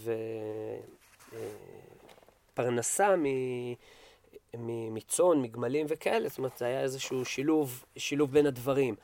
ופרנסה 2.52 3.14
מצאן, 4.54 5.42
מגמלים 5.42 5.86
וכאלה, 5.88 6.28
זאת 6.28 6.38
אומרת, 6.38 6.58
זה 6.58 6.64
היה 6.64 6.80
איזשהו 6.80 7.24
שילוב, 7.24 7.84
שילוב 7.96 8.32
בין 8.32 8.46
הדברים. 8.46 8.94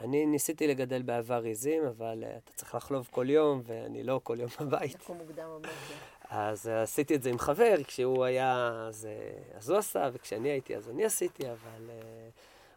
אני 0.00 0.26
ניסיתי 0.26 0.66
לגדל 0.66 1.02
בעבר 1.02 1.42
עיזים, 1.42 1.84
אבל 1.84 2.24
uh, 2.24 2.26
אתה 2.26 2.52
צריך 2.54 2.74
לחלוב 2.74 3.08
כל 3.10 3.30
יום, 3.30 3.62
ואני 3.64 4.02
לא 4.02 4.20
כל 4.22 4.36
יום 4.40 4.50
בבית. 4.60 4.94
לקום 4.94 5.18
מוקדם 5.18 5.44
בבוקר. 5.48 5.68
אז 6.36 6.68
אה, 6.68 6.82
עשיתי 6.82 7.14
את 7.14 7.22
זה 7.22 7.30
עם 7.30 7.38
חבר, 7.38 7.74
כשהוא 7.86 8.24
היה, 8.24 8.84
אז, 8.88 9.06
אה, 9.06 9.56
אז 9.58 9.70
הוא 9.70 9.78
עשה, 9.78 10.10
וכשאני 10.12 10.48
הייתי, 10.48 10.76
אז 10.76 10.88
אני 10.88 11.04
עשיתי, 11.04 11.42
אבל 11.46 11.90
אה, 11.90 12.28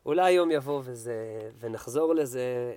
אולי 0.05 0.31
יום 0.31 0.51
יבוא 0.51 0.81
וזה, 0.83 1.49
ונחזור 1.59 2.15
לזה. 2.15 2.75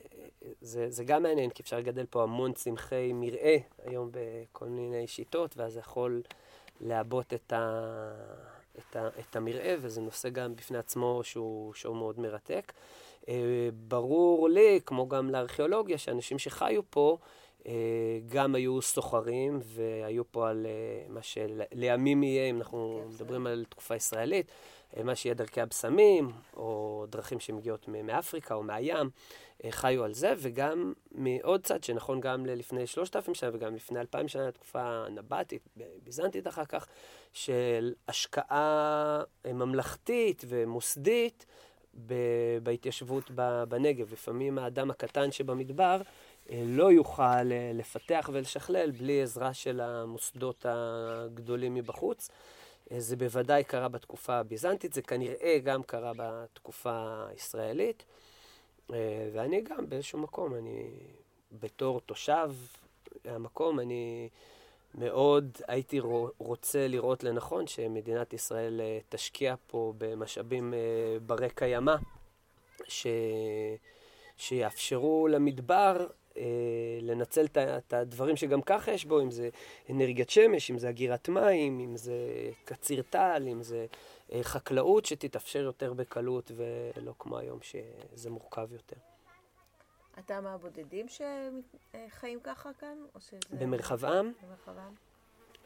זה, 0.61 0.91
זה 0.91 1.05
גם 1.05 1.23
מעניין, 1.23 1.51
כי 1.51 1.63
אפשר 1.63 1.79
לגדל 1.79 2.07
פה 2.11 2.23
המון 2.23 2.53
צמחי 2.53 3.13
מרעה 3.15 3.57
היום 3.85 4.11
בכל 4.13 4.67
מיני 4.67 5.07
שיטות, 5.07 5.57
ואז 5.57 5.73
זה 5.73 5.81
יכול 5.81 6.23
לעבות 6.81 7.35
את, 7.35 7.53
את, 8.79 8.97
את 8.97 9.37
המרעה, 9.37 9.75
וזה 9.81 10.01
נושא 10.01 10.29
גם 10.29 10.57
בפני 10.57 10.79
עצמו 10.79 11.21
שהוא, 11.25 11.75
שהוא 11.75 11.97
מאוד 11.97 12.21
מרתק. 12.21 12.73
ברור 13.89 14.49
לי, 14.49 14.81
כמו 14.87 15.09
גם 15.09 15.31
לארכיאולוגיה, 15.31 15.99
שאנשים 15.99 16.39
שחיו 16.39 16.83
פה, 16.91 17.19
גם 18.29 18.55
היו 18.55 18.83
סוחרים 18.83 19.61
והיו 19.63 20.33
פה 20.33 20.51
על 20.51 20.67
אה, 20.67 21.07
מה 21.09 21.23
שלימים 21.23 22.23
יהיה, 22.23 22.51
אם 22.51 22.59
אנחנו 22.59 23.01
כן, 23.03 23.15
מדברים 23.15 23.47
על 23.47 23.65
תקופה 23.69 23.97
ישראלית, 23.97 24.47
אה, 24.97 25.03
מה 25.03 25.15
שיהיה 25.15 25.35
דרכי 25.35 25.61
הבשמים, 25.61 26.31
או 26.57 27.05
דרכים 27.09 27.41
שמגיעות 27.41 27.89
מאפריקה 27.89 28.55
או 28.55 28.63
מהים, 28.63 29.11
אה, 29.65 29.73
חיו 29.73 30.05
על 30.05 30.15
זה, 30.15 30.35
וגם 30.39 30.93
מעוד 31.13 31.65
צד, 31.65 31.85
שנכון 31.85 32.21
גם 32.21 32.47
ללפני 32.47 32.87
שלושת 32.87 33.17
אלפים 33.17 33.35
שנה 33.35 33.51
וגם 33.53 33.75
לפני 33.75 34.01
אלפיים 34.01 34.29
שנה, 34.29 34.53
תקופה 34.53 35.05
נבטית, 35.11 35.63
ביזנטית 36.05 36.47
אחר 36.47 36.65
כך, 36.65 36.87
של 37.33 37.95
השקעה 38.09 39.23
אה, 39.47 39.53
ממלכתית 39.53 40.45
ומוסדית 40.49 41.47
בהתיישבות 42.63 43.31
בנגב. 43.69 44.13
לפעמים 44.13 44.59
האדם 44.59 44.91
הקטן 44.91 45.33
שבמדבר 45.33 46.01
אה, 46.01 46.01
לא 46.51 46.93
יוכל 46.93 47.23
אה, 47.53 47.71
לפתח 47.75 48.31
ולשכלל 48.33 48.91
בלי 48.91 49.23
עזרה 49.23 49.55
של 49.55 49.81
המוסדות 49.81 50.67
הגדולים 50.69 51.75
מבחוץ. 51.75 52.31
אה, 52.93 53.01
זה 53.01 53.17
בוודאי 53.17 53.65
קרה 53.65 53.89
בתקופה 53.89 54.35
הביזנטית, 54.35 54.93
זה 54.93 55.03
כנראה 55.03 55.59
גם 55.65 55.83
קרה 55.83 56.13
בתקופה 56.17 57.25
הישראלית. 57.31 58.05
אה, 58.93 59.29
ואני 59.33 59.61
גם 59.61 59.89
באיזשהו 59.89 60.19
מקום, 60.19 60.55
אני 60.55 60.91
בתור 61.61 62.01
תושב 62.01 62.51
המקום, 63.25 63.81
אני 63.81 64.29
מאוד 64.95 65.59
הייתי 65.69 66.01
רו- 66.01 66.31
רוצה 66.39 66.89
לראות 66.89 67.25
לנכון 67.25 67.67
שמדינת 67.67 68.33
ישראל 68.33 68.81
אה, 68.81 68.99
תשקיע 69.09 69.55
פה 69.67 69.93
במשאבים 69.99 70.75
אה, 70.75 70.79
ברי 71.27 71.51
קיימא, 71.55 71.95
ש... 72.89 73.07
שיאפשרו 74.37 75.29
למדבר 75.31 75.97
אה, 76.01 76.07
לנצל 77.03 77.47
את 77.57 77.93
הדברים 77.93 78.37
שגם 78.37 78.63
ככה 78.63 78.93
יש 78.93 79.05
בו, 79.05 79.21
אם 79.21 79.31
זה 79.31 79.49
אנרגיית 79.91 80.31
שמש, 80.31 80.71
אם 80.71 80.79
זה 80.79 80.89
אגירת 80.89 81.29
מים, 81.29 81.81
אם 81.81 81.97
זה 81.97 82.15
קציר 82.65 83.03
טל, 83.03 83.45
אם 83.53 83.63
זה 83.63 83.87
אה, 84.33 84.43
חקלאות 84.43 85.07
שתתאפשר 85.07 85.59
יותר 85.59 85.93
בקלות 85.93 86.51
ולא 86.57 87.13
כמו 87.19 87.39
היום 87.39 87.59
שזה 87.63 88.31
מורכב 88.31 88.73
יותר. 88.73 88.97
אתה 90.19 90.41
מהבודדים 90.41 91.07
שחיים 91.09 92.41
ככה 92.41 92.71
כאן? 92.79 92.99
או 93.15 93.21
שזה... 93.21 93.37
במרחבם, 93.51 94.33
במרחבם? 94.43 94.95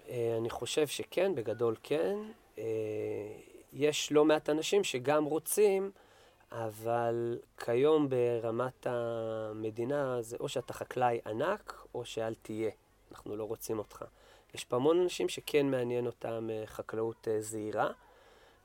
אה, 0.08 0.36
אני 0.38 0.50
חושב 0.50 0.86
שכן, 0.86 1.34
בגדול 1.34 1.76
כן. 1.82 2.16
אה, 2.58 2.64
יש 3.72 4.12
לא 4.12 4.24
מעט 4.24 4.50
אנשים 4.50 4.84
שגם 4.84 5.24
רוצים, 5.24 5.90
אבל 6.54 7.38
כיום 7.64 8.08
ברמת 8.08 8.86
המדינה 8.86 10.22
זה 10.22 10.36
או 10.40 10.48
שאתה 10.48 10.72
חקלאי 10.72 11.20
ענק, 11.26 11.86
או 11.94 12.04
שאל 12.04 12.34
תהיה. 12.34 12.70
אנחנו 13.10 13.36
לא 13.36 13.44
רוצים 13.44 13.78
אותך. 13.78 14.04
יש 14.54 14.64
פה 14.64 14.76
המון 14.76 15.00
אנשים 15.00 15.28
שכן 15.28 15.66
מעניין 15.66 16.06
אותם 16.06 16.48
אה, 16.50 16.62
חקלאות 16.66 17.28
אה, 17.28 17.40
זעירה, 17.40 17.90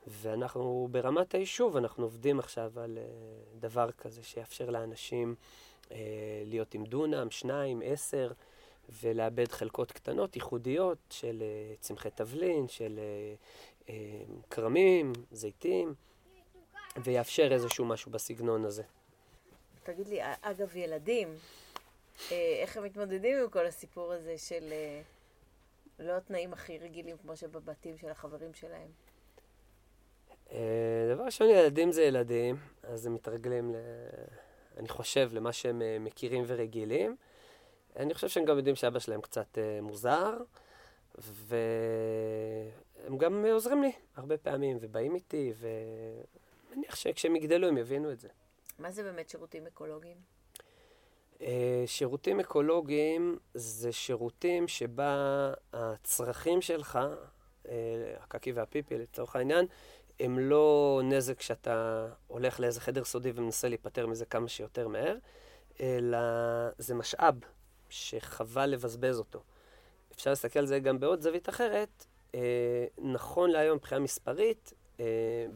ואנחנו 0.06 0.88
ברמת 0.90 1.34
היישוב, 1.34 1.76
אנחנו 1.76 2.04
עובדים 2.04 2.38
עכשיו 2.38 2.72
על 2.76 2.98
אה, 2.98 3.04
דבר 3.60 3.90
כזה 3.90 4.22
שיאפשר 4.22 4.70
לאנשים 4.70 5.34
להיות 6.44 6.74
עם 6.74 6.84
דונם, 6.84 7.30
שניים, 7.30 7.82
עשר. 7.84 8.32
ולאבד 9.02 9.52
חלקות 9.52 9.92
קטנות, 9.92 10.36
ייחודיות, 10.36 10.98
של 11.10 11.42
צמחי 11.80 12.08
תבלין, 12.14 12.68
של 12.68 13.00
כרמים, 14.50 15.12
זיתים, 15.32 15.94
ויאפשר 16.96 17.52
איזשהו 17.52 17.84
משהו 17.84 18.12
בסגנון 18.12 18.64
הזה. 18.64 18.82
תגיד 19.82 20.08
לי, 20.08 20.20
אגב, 20.42 20.76
ילדים, 20.76 21.28
אה, 22.32 22.58
איך 22.62 22.76
הם 22.76 22.84
מתמודדים 22.84 23.38
עם 23.38 23.48
כל 23.48 23.66
הסיפור 23.66 24.12
הזה 24.12 24.38
של 24.38 24.72
אה, 24.72 25.00
לא 25.98 26.16
התנאים 26.16 26.52
הכי 26.52 26.78
רגילים 26.78 27.16
כמו 27.16 27.36
שבבתים 27.36 27.98
של 27.98 28.08
החברים 28.08 28.54
שלהם? 28.54 28.88
אה, 30.52 31.10
דבר 31.14 31.24
ראשון, 31.24 31.48
ילדים 31.48 31.92
זה 31.92 32.02
ילדים, 32.02 32.56
אז 32.82 33.06
הם 33.06 33.14
מתרגלים, 33.14 33.74
ל... 33.74 33.76
אני 34.76 34.88
חושב, 34.88 35.30
למה 35.32 35.52
שהם 35.52 35.82
מכירים 36.00 36.44
ורגילים. 36.46 37.16
אני 37.96 38.14
חושב 38.14 38.28
שהם 38.28 38.44
גם 38.44 38.56
יודעים 38.56 38.76
שאבא 38.76 38.98
שלהם 38.98 39.20
קצת 39.20 39.58
מוזר, 39.82 40.36
והם 41.18 43.18
גם 43.18 43.44
עוזרים 43.52 43.82
לי 43.82 43.92
הרבה 44.16 44.36
פעמים, 44.36 44.78
ובאים 44.80 45.14
איתי, 45.14 45.52
ומניח 46.70 46.96
שכשהם 46.96 47.36
יגדלו 47.36 47.68
הם 47.68 47.78
יבינו 47.78 48.12
את 48.12 48.20
זה. 48.20 48.28
מה 48.78 48.90
זה 48.90 49.02
באמת 49.02 49.28
שירותים 49.28 49.66
אקולוגיים? 49.66 50.16
אה, 51.40 51.82
שירותים 51.86 52.40
אקולוגיים 52.40 53.38
זה 53.54 53.92
שירותים 53.92 54.68
שבה 54.68 55.52
הצרכים 55.72 56.62
שלך, 56.62 56.98
אה, 57.68 57.74
הקקי 58.20 58.52
והפיפי 58.52 58.98
לצורך 58.98 59.36
העניין, 59.36 59.66
הם 60.20 60.38
לא 60.38 61.00
נזק 61.04 61.40
שאתה 61.40 62.06
הולך 62.26 62.60
לאיזה 62.60 62.80
חדר 62.80 63.04
סודי 63.04 63.32
ומנסה 63.34 63.68
להיפטר 63.68 64.06
מזה 64.06 64.24
כמה 64.24 64.48
שיותר 64.48 64.88
מהר, 64.88 65.16
אלא 65.80 66.18
זה 66.78 66.94
משאב 66.94 67.34
שחבל 67.88 68.66
לבזבז 68.66 69.18
אותו. 69.18 69.42
אפשר 70.14 70.30
להסתכל 70.30 70.58
על 70.58 70.66
זה 70.66 70.78
גם 70.78 71.00
בעוד 71.00 71.20
זווית 71.20 71.48
אחרת. 71.48 72.06
אה, 72.34 72.86
נכון 72.98 73.50
להיום, 73.50 73.76
מבחינה 73.76 74.00
מספרית, 74.00 74.72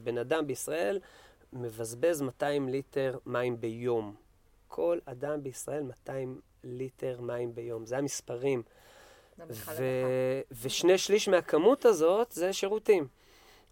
בן 0.03 0.19
אדם 0.19 0.47
בישראל 0.47 1.01
מבזבז 1.53 2.23
200 2.23 2.69
ליטר 2.69 3.19
מים 3.27 3.61
ביום. 3.61 4.15
כל 4.69 4.99
אדם 5.05 5.43
בישראל 5.43 5.83
200 5.83 6.41
ליטר 6.65 7.21
מים 7.21 7.55
ביום. 7.55 7.87
זה 7.87 7.99
המספרים. 7.99 8.63
ו... 9.51 9.85
ושני 10.63 10.99
שליש 10.99 11.29
מהכמות 11.29 11.85
הזאת 11.85 12.33
זה 12.33 12.53
שירותים. 12.53 13.09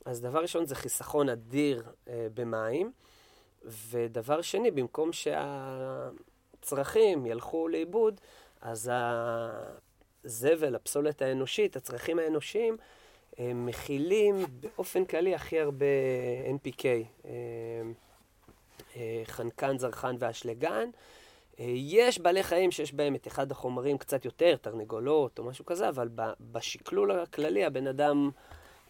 אז 0.04 0.20
דבר 0.20 0.42
ראשון 0.42 0.66
זה 0.66 0.74
חיסכון 0.74 1.28
אדיר 1.28 1.82
אה, 2.08 2.26
במים, 2.34 2.92
ודבר 3.64 4.42
שני, 4.42 4.70
במקום 4.70 5.10
שהצרכים 6.62 7.26
ילכו 7.26 7.68
לאיבוד, 7.68 8.20
אז 8.60 8.90
הזבל, 10.24 10.74
הפסולת 10.74 11.22
האנושית, 11.22 11.76
הצרכים 11.76 12.18
האנושיים, 12.18 12.76
מכילים 13.40 14.44
באופן 14.60 15.04
כללי 15.04 15.34
הכי 15.34 15.60
הרבה 15.60 15.86
NPK, 16.46 16.84
אה, 16.84 17.30
אה, 18.96 19.22
חנקן, 19.24 19.78
זרחן 19.78 20.16
ואשלגן. 20.18 20.90
אה, 21.60 21.64
יש 21.76 22.18
בעלי 22.18 22.42
חיים 22.42 22.70
שיש 22.70 22.94
בהם 22.94 23.14
את 23.14 23.26
אחד 23.26 23.50
החומרים 23.50 23.98
קצת 23.98 24.24
יותר, 24.24 24.56
תרנגולות 24.56 25.38
או 25.38 25.44
משהו 25.44 25.66
כזה, 25.66 25.88
אבל 25.88 26.08
בשקלול 26.40 27.10
הכללי 27.10 27.64
הבן 27.64 27.86
אדם, 27.86 28.30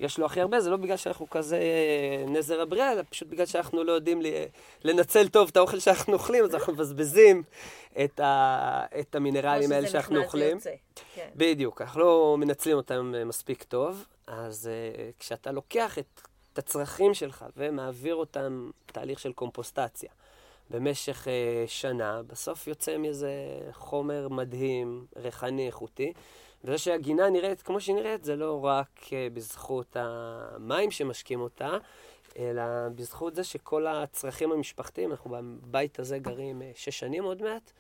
יש 0.02 0.18
לו 0.18 0.26
הכי 0.26 0.40
הרבה, 0.40 0.60
זה 0.60 0.70
לא 0.70 0.76
בגלל 0.76 0.96
שאנחנו 0.96 1.30
כזה 1.30 1.58
נזר 2.26 2.60
הבריאה, 2.60 2.92
אלא 2.92 3.02
פשוט 3.10 3.28
בגלל 3.28 3.46
שאנחנו 3.46 3.84
לא 3.84 3.92
יודעים 3.92 4.22
לנצל 4.84 5.28
טוב 5.28 5.48
את 5.48 5.56
האוכל 5.56 5.78
שאנחנו 5.78 6.12
אוכלים, 6.12 6.44
אז 6.44 6.54
אנחנו 6.54 6.72
מבזבזים 6.72 7.42
את, 8.04 8.20
ה, 8.20 8.84
את 9.00 9.14
המינרלים 9.14 9.72
האלה 9.72 9.88
שאנחנו 9.88 10.22
אוכלים. 10.22 10.58
כן. 11.14 11.28
בדיוק, 11.36 11.82
אנחנו 11.82 12.00
לא 12.00 12.36
מנצלים 12.38 12.76
אותם 12.76 13.14
מספיק 13.26 13.62
טוב. 13.62 14.04
אז 14.26 14.70
uh, 14.70 15.20
כשאתה 15.20 15.52
לוקח 15.52 15.98
את, 15.98 16.20
את 16.52 16.58
הצרכים 16.58 17.14
שלך 17.14 17.44
ומעביר 17.56 18.14
אותם 18.14 18.70
תהליך 18.86 19.18
של 19.18 19.32
קומפוסטציה 19.32 20.10
במשך 20.70 21.24
uh, 21.24 21.28
שנה, 21.70 22.22
בסוף 22.26 22.66
יוצא 22.66 22.98
מזה 22.98 23.32
חומר 23.72 24.28
מדהים, 24.28 25.06
ריחני, 25.16 25.66
איכותי. 25.66 26.12
וזה 26.64 26.78
שהגינה 26.78 27.30
נראית 27.30 27.62
כמו 27.62 27.80
שהיא 27.80 27.96
נראית, 27.96 28.24
זה 28.24 28.36
לא 28.36 28.64
רק 28.64 29.00
uh, 29.04 29.10
בזכות 29.32 29.96
המים 30.00 30.90
שמשקים 30.90 31.40
אותה, 31.40 31.78
אלא 32.38 32.62
בזכות 32.94 33.34
זה 33.34 33.44
שכל 33.44 33.86
הצרכים 33.86 34.52
המשפחתיים, 34.52 35.10
אנחנו 35.10 35.30
בבית 35.30 35.98
הזה 35.98 36.18
גרים 36.18 36.62
uh, 36.62 36.64
שש 36.74 36.98
שנים 36.98 37.24
עוד 37.24 37.42
מעט, 37.42 37.72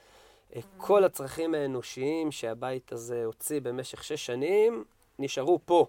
uh, 0.52 0.56
כל 0.76 1.04
הצרכים 1.04 1.54
האנושיים 1.54 2.32
שהבית 2.32 2.92
הזה 2.92 3.24
הוציא 3.24 3.60
במשך 3.60 4.04
שש 4.04 4.26
שנים, 4.26 4.84
נשארו 5.18 5.58
פה. 5.64 5.86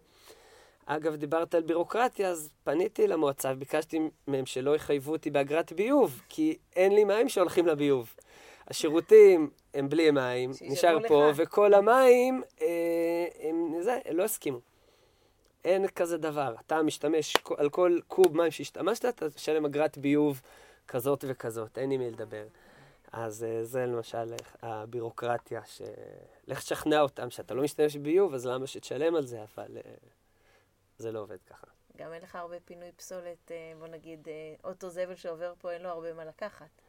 אגב, 0.85 1.15
דיברת 1.15 1.55
על 1.55 1.61
בירוקרטיה, 1.61 2.29
אז 2.29 2.49
פניתי 2.63 3.07
למועצה 3.07 3.51
וביקשתי 3.55 3.99
מהם 4.27 4.45
שלא 4.45 4.75
יחייבו 4.75 5.11
אותי 5.11 5.29
באגרת 5.29 5.73
ביוב, 5.73 6.21
כי 6.29 6.57
אין 6.75 6.95
לי 6.95 7.03
מים 7.03 7.29
שהולכים 7.29 7.67
לביוב. 7.67 8.13
השירותים 8.67 9.49
הם 9.73 9.89
בלי 9.89 10.11
מים, 10.11 10.51
נשאר 10.61 11.07
פה, 11.07 11.29
לך. 11.29 11.35
וכל 11.39 11.73
המים, 11.73 12.43
אה, 12.61 13.27
הם, 13.39 13.81
זה, 13.81 13.99
הם 14.05 14.17
לא 14.17 14.23
הסכימו. 14.23 14.59
אין 15.65 15.87
כזה 15.87 16.17
דבר. 16.17 16.55
אתה 16.65 16.81
משתמש, 16.81 17.33
על 17.57 17.69
כל 17.69 17.99
קוב 18.07 18.37
מים 18.37 18.51
שהשתמשת, 18.51 19.05
אתה 19.05 19.25
משלם 19.35 19.65
אגרת 19.65 19.97
ביוב 19.97 20.41
כזאת 20.87 21.25
וכזאת, 21.27 21.77
אין 21.77 21.91
עם 21.91 21.99
מי 22.01 22.11
לדבר. 22.11 22.45
אז 23.11 23.43
אה, 23.43 23.63
זה 23.63 23.85
למשל 23.85 24.33
הבירוקרטיה, 24.61 25.61
ש... 25.65 25.81
לך 26.47 26.59
תשכנע 26.59 27.01
אותם 27.01 27.29
שאתה 27.29 27.53
לא 27.53 27.63
משתמש 27.63 27.95
בביוב, 27.95 28.33
אז 28.33 28.47
למה 28.47 28.67
שתשלם 28.67 29.15
על 29.15 29.25
זה, 29.25 29.43
אבל... 29.43 29.77
אה, 29.77 29.93
זה 30.97 31.11
לא 31.11 31.19
עובד 31.19 31.37
ככה. 31.43 31.67
גם 31.97 32.13
אין 32.13 32.21
לך 32.21 32.35
הרבה 32.35 32.59
פינוי 32.59 32.91
פסולת, 32.91 33.51
אה, 33.51 33.73
בוא 33.79 33.87
נגיד, 33.87 34.27
אה, 34.27 34.33
אוטו 34.63 34.89
זבל 34.89 35.15
שעובר 35.15 35.53
פה, 35.57 35.71
אין 35.71 35.81
לו 35.81 35.89
הרבה 35.89 36.13
מה 36.13 36.25
לקחת. 36.25 36.81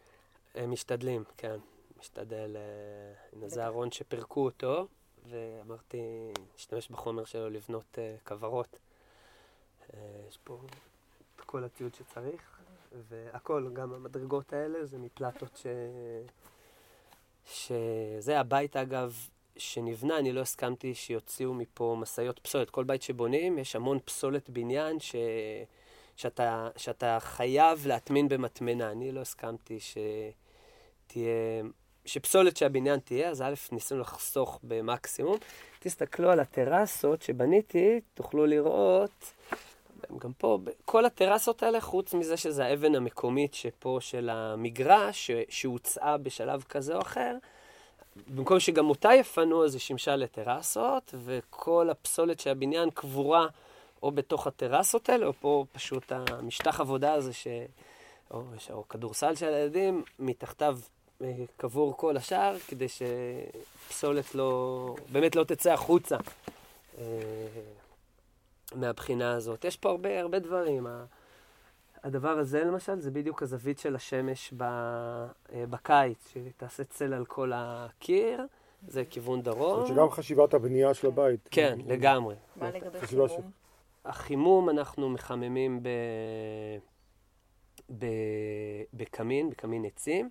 הם 0.54 0.70
משתדלים, 0.70 1.24
כן. 1.36 1.56
משתדל, 1.98 2.56
אה, 2.56 3.14
הנה 3.32 3.48
זה 3.48 3.66
ארון 3.66 3.90
שפירקו 3.90 4.44
אותו, 4.44 4.86
ואמרתי, 5.28 6.32
נשתמש 6.56 6.88
בחומר 6.88 7.24
שלו 7.24 7.50
לבנות 7.50 7.98
כוורות. 8.24 8.78
יש 10.28 10.38
פה 10.44 10.60
את 11.36 11.40
כל 11.40 11.64
הציוד 11.64 11.94
שצריך, 11.94 12.60
והכל, 13.08 13.70
גם 13.72 13.92
המדרגות 13.92 14.52
האלה, 14.52 14.86
זה 14.86 14.98
מפלטות 14.98 15.56
ש... 15.56 15.66
שזה 17.46 18.40
הבית, 18.40 18.76
אגב, 18.76 19.16
שנבנה, 19.56 20.18
אני 20.18 20.32
לא 20.32 20.40
הסכמתי 20.40 20.94
שיוציאו 20.94 21.54
מפה 21.54 21.96
משאיות 21.98 22.38
פסולת. 22.38 22.70
כל 22.70 22.84
בית 22.84 23.02
שבונים, 23.02 23.58
יש 23.58 23.76
המון 23.76 23.98
פסולת 24.04 24.50
בניין 24.50 25.00
ש... 25.00 25.16
שאתה, 26.16 26.68
שאתה 26.76 27.18
חייב 27.20 27.86
להטמין 27.86 28.28
במטמנה. 28.28 28.90
אני 28.90 29.12
לא 29.12 29.20
הסכמתי 29.20 29.78
שתהיה... 31.04 31.62
שפסולת 32.06 32.56
שהבניין 32.56 33.00
תהיה, 33.00 33.30
אז 33.30 33.42
א', 33.42 33.54
ניסינו 33.72 34.00
לחסוך 34.00 34.60
במקסימום. 34.62 35.36
תסתכלו 35.78 36.30
על 36.30 36.40
הטרסות 36.40 37.22
שבניתי, 37.22 38.00
תוכלו 38.14 38.46
לראות, 38.46 39.32
גם 40.18 40.32
פה, 40.38 40.58
כל 40.84 41.04
הטרסות 41.04 41.62
האלה, 41.62 41.80
חוץ 41.80 42.14
מזה 42.14 42.36
שזה 42.36 42.64
האבן 42.64 42.94
המקומית 42.94 43.54
שפה 43.54 43.98
של 44.00 44.30
המגרש, 44.30 45.30
שהוצאה 45.48 46.18
בשלב 46.18 46.62
כזה 46.62 46.94
או 46.94 47.00
אחר, 47.00 47.36
במקום 48.28 48.60
שגם 48.60 48.90
אותה 48.90 49.14
יפנו, 49.14 49.64
אז 49.64 49.74
היא 49.74 49.80
שימשה 49.80 50.16
לטרסות, 50.16 51.14
וכל 51.24 51.90
הפסולת 51.90 52.40
של 52.40 52.50
הבניין 52.50 52.90
קבורה 52.90 53.46
או 54.02 54.10
בתוך 54.10 54.46
הטרסות 54.46 55.08
האלה, 55.08 55.26
או 55.26 55.32
פה 55.40 55.64
פשוט 55.72 56.12
המשטח 56.12 56.80
עבודה 56.80 57.12
הזה, 57.12 57.32
ש... 57.32 57.46
או, 58.30 58.42
או 58.70 58.88
כדורסל 58.88 59.34
של 59.34 59.46
הילדים, 59.46 60.02
מתחתיו 60.18 60.78
אה, 61.22 61.32
קבור 61.56 61.96
כל 61.96 62.16
השאר, 62.16 62.56
כדי 62.68 62.86
שפסולת 62.88 64.34
לא, 64.34 64.96
באמת 65.12 65.36
לא 65.36 65.44
תצא 65.44 65.72
החוצה 65.72 66.16
אה, 66.98 67.04
מהבחינה 68.74 69.32
הזאת. 69.32 69.64
יש 69.64 69.76
פה 69.76 69.90
הרבה, 69.90 70.20
הרבה 70.20 70.38
דברים. 70.38 70.86
הדבר 72.04 72.38
הזה 72.38 72.64
למשל, 72.64 73.00
זה 73.00 73.10
בדיוק 73.10 73.42
הזווית 73.42 73.78
של 73.78 73.94
השמש 73.94 74.52
ב, 74.56 74.62
אה, 74.62 75.64
בקיץ, 75.70 76.34
שתעשה 76.34 76.84
צל 76.84 77.14
על 77.14 77.24
כל 77.24 77.52
הקיר, 77.54 78.46
זה 78.88 79.04
כיוון 79.04 79.42
דרום. 79.42 79.58
זאת 79.58 79.74
אומרת 79.74 79.86
שגם 79.86 80.10
חשיבת 80.10 80.54
הבנייה 80.54 80.94
של 80.94 81.06
הבית. 81.06 81.48
כן, 81.50 81.78
לגמרי. 81.86 82.34
מה 82.56 82.70
לגבי 82.70 83.00
חימום? 83.00 83.50
החימום 84.04 84.70
אנחנו 84.70 85.10
מחממים 85.10 85.82
ב... 85.82 85.88
בקמין, 88.94 89.50
בקמין 89.50 89.84
עצים, 89.84 90.30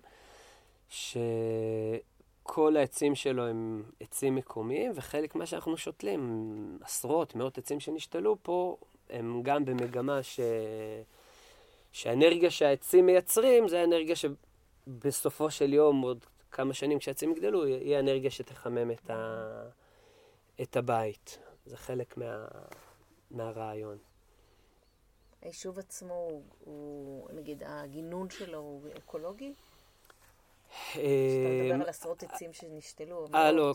שכל 0.88 2.76
העצים 2.76 3.14
שלו 3.14 3.46
הם 3.46 3.82
עצים 4.00 4.34
מקומיים, 4.34 4.92
וחלק 4.94 5.34
מה 5.34 5.46
שאנחנו 5.46 5.76
שותלים, 5.76 6.78
עשרות, 6.82 7.34
מאות 7.34 7.58
עצים 7.58 7.80
שנשתלו 7.80 8.36
פה, 8.42 8.76
הם 9.10 9.42
גם 9.42 9.64
במגמה 9.64 10.22
ש... 10.22 10.40
שהאנרגיה 11.92 12.50
שהעצים 12.50 13.06
מייצרים 13.06 13.68
זה 13.68 13.80
האנרגיה 13.80 14.14
שבסופו 14.16 15.50
של 15.50 15.72
יום, 15.72 16.00
עוד 16.00 16.24
כמה 16.50 16.74
שנים 16.74 16.98
כשהעצים 16.98 17.30
יגדלו, 17.30 17.64
היא 17.64 17.96
האנרגיה 17.96 18.30
שתחמם 18.30 18.90
את, 18.90 19.10
ה... 19.10 19.44
את 20.62 20.76
הבית. 20.76 21.38
זה 21.66 21.76
חלק 21.76 22.16
מה... 22.16 22.44
מהרעיון. 23.30 23.98
היישוב 25.44 25.78
עצמו 25.78 26.14
הוא, 26.14 26.42
הוא, 26.64 27.28
נגיד, 27.32 27.62
הגינון 27.66 28.30
שלו 28.30 28.58
הוא 28.58 28.88
אקולוגי? 28.98 29.54
שאתה 30.92 31.00
מדבר 31.62 31.74
על 31.74 31.88
עשרות 31.88 32.22
עצים 32.22 32.52
שנשתלו. 32.52 33.26
אה, 33.34 33.52
לא, 33.52 33.74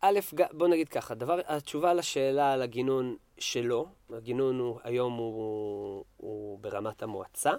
א', 0.00 0.20
בוא 0.52 0.68
נגיד 0.68 0.88
ככה, 0.88 1.14
דבר, 1.14 1.40
התשובה 1.46 1.94
לשאלה 1.94 2.52
על 2.52 2.62
הגינון 2.62 3.16
שלו, 3.38 3.86
הגינון 4.10 4.58
הוא, 4.58 4.78
היום 4.84 5.16
הוא, 5.16 6.04
הוא 6.16 6.58
ברמת 6.58 7.02
המועצה. 7.02 7.52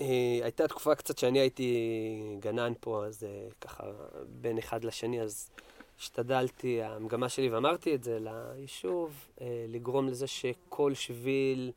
אה, 0.00 0.38
הייתה 0.42 0.68
תקופה 0.68 0.94
קצת 0.94 1.18
שאני 1.18 1.38
הייתי 1.38 2.36
גנן 2.40 2.72
פה, 2.80 3.06
אז 3.06 3.24
אה, 3.24 3.48
ככה, 3.60 3.84
בין 4.26 4.58
אחד 4.58 4.84
לשני, 4.84 5.20
אז 5.20 5.50
השתדלתי, 5.98 6.82
המגמה 6.82 7.28
שלי, 7.28 7.48
ואמרתי 7.48 7.94
את 7.94 8.04
זה 8.04 8.18
ליישוב, 8.20 9.28
לגרום 9.68 10.08
לזה 10.08 10.26
שכל 10.26 10.94
שביל... 10.94 11.72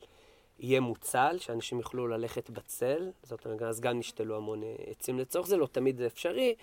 יהיה 0.59 0.79
מוצל, 0.79 1.37
שאנשים 1.39 1.77
יוכלו 1.77 2.07
ללכת 2.07 2.49
בצל, 2.49 3.11
זאת 3.23 3.45
אומרת, 3.45 3.61
אז 3.61 3.79
גם 3.79 3.99
נשתלו 3.99 4.37
המון 4.37 4.63
אה, 4.63 4.75
עצים 4.87 5.19
לצורך 5.19 5.47
זה, 5.47 5.57
לא 5.57 5.67
תמיד 5.71 5.97
זה 5.97 6.07
אפשרי, 6.07 6.55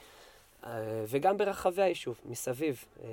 אה, 0.65 1.05
וגם 1.09 1.37
ברחבי 1.37 1.83
היישוב, 1.83 2.21
מסביב. 2.25 2.85
אה, 3.03 3.09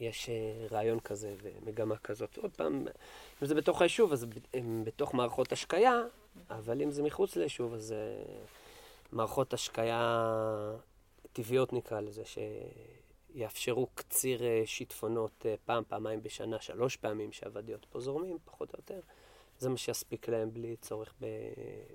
יש 0.00 0.30
רעיון 0.70 1.00
כזה 1.00 1.34
ומגמה 1.42 1.96
כזאת. 1.96 2.36
עוד 2.36 2.50
פעם, 2.56 2.86
אם 3.42 3.46
זה 3.46 3.54
בתוך 3.54 3.82
היישוב, 3.82 4.12
אז 4.12 4.26
הם 4.54 4.82
בתוך 4.84 5.14
מערכות 5.14 5.52
השקיה, 5.52 6.02
אבל 6.50 6.82
אם 6.82 6.90
זה 6.90 7.02
מחוץ 7.02 7.36
ליישוב, 7.36 7.74
אז 7.74 7.94
מערכות 9.12 9.54
השקיה 9.54 10.26
טבעיות 11.38 11.72
נקרא 11.72 12.00
לזה, 12.00 12.22
יאפשרו 13.34 13.86
קציר 13.94 14.44
אה, 14.44 14.62
שיטפונות 14.64 15.46
אה, 15.46 15.54
פעם, 15.64 15.84
פעמיים 15.88 16.22
בשנה, 16.22 16.60
שלוש 16.60 16.96
פעמים 16.96 17.32
שהוודיות 17.32 17.86
פה 17.90 18.00
זורמים, 18.00 18.38
פחות 18.44 18.72
או 18.72 18.78
יותר, 18.78 19.00
זה 19.58 19.68
מה 19.68 19.76
שיספיק 19.76 20.28
להם 20.28 20.54
בלי 20.54 20.76
צורך 20.76 21.14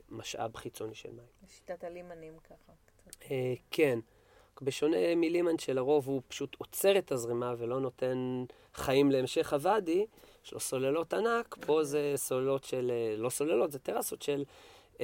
במשאב 0.09 0.55
חיצוני 0.55 0.95
של 0.95 1.09
מים. 1.11 1.27
שיטת 1.47 1.83
הלימנים 1.83 2.33
ככה. 2.43 2.73
קצת. 2.85 3.31
אה, 3.31 3.53
כן. 3.71 3.99
בשונה 4.61 5.15
מלימן 5.15 5.57
שלרוב 5.57 6.07
הוא 6.07 6.21
פשוט 6.27 6.55
עוצר 6.59 6.97
את 6.97 7.11
הזרימה 7.11 7.53
ולא 7.57 7.79
נותן 7.79 8.45
חיים 8.73 9.11
להמשך 9.11 9.53
הוואדי, 9.53 10.05
יש 10.45 10.53
לו 10.53 10.59
סוללות 10.59 11.13
ענק, 11.13 11.55
פה 11.65 11.83
זה 11.83 12.13
סוללות 12.15 12.63
של, 12.63 12.91
לא 13.17 13.29
סוללות, 13.29 13.71
זה 13.71 13.79
טרסות 13.79 14.21
של 14.21 14.43
10-15 14.99 15.01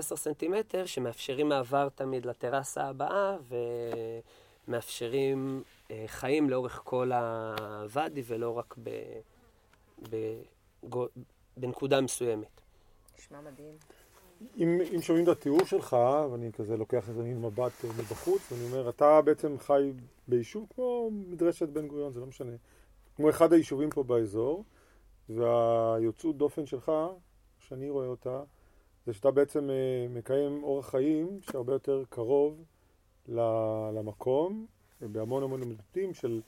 סנטימטר 0.00 0.86
שמאפשרים 0.86 1.48
מעבר 1.48 1.88
תמיד 1.88 2.26
לטרסה 2.26 2.84
הבאה 2.84 3.36
ומאפשרים 4.68 5.62
אה, 5.90 6.04
חיים 6.06 6.50
לאורך 6.50 6.80
כל 6.84 7.12
הוואדי 7.12 8.22
ולא 8.26 8.58
רק 8.58 8.74
ב, 8.82 8.90
ב, 10.10 10.16
ב, 10.90 10.96
בנקודה 11.56 12.00
מסוימת. 12.00 12.60
נשמע 13.18 13.40
מדהים. 13.40 13.74
אם, 14.56 14.80
אם 14.94 15.02
שומעים 15.02 15.24
את 15.24 15.28
התיאור 15.28 15.64
שלך, 15.64 15.96
ואני 16.30 16.52
כזה 16.52 16.76
לוקח 16.76 17.08
איזה 17.08 17.22
מין 17.22 17.42
מבט 17.42 17.84
אה, 17.84 17.90
מבחוץ, 17.98 18.52
ואני 18.52 18.64
אומר, 18.64 18.88
אתה 18.88 19.22
בעצם 19.22 19.58
חי 19.58 19.92
ביישוב 20.28 20.66
כמו 20.74 21.10
מדרשת 21.12 21.68
בן 21.68 21.88
גוריון, 21.88 22.12
זה 22.12 22.20
לא 22.20 22.26
משנה, 22.26 22.52
כמו 23.16 23.30
אחד 23.30 23.52
היישובים 23.52 23.90
פה 23.90 24.02
באזור, 24.02 24.64
והיוצאות 25.28 26.36
דופן 26.36 26.66
שלך, 26.66 26.92
שאני 27.58 27.90
רואה 27.90 28.06
אותה, 28.06 28.42
זה 29.06 29.12
שאתה 29.12 29.30
בעצם 29.30 29.70
אה, 29.70 30.06
מקיים 30.10 30.62
אורח 30.62 30.90
חיים 30.90 31.38
שהרבה 31.40 31.72
יותר 31.72 32.02
קרוב 32.08 32.64
למקום, 33.94 34.66
בהמון 35.00 35.42
המון 35.42 35.62
היבטים 35.62 36.14
של 36.14 36.40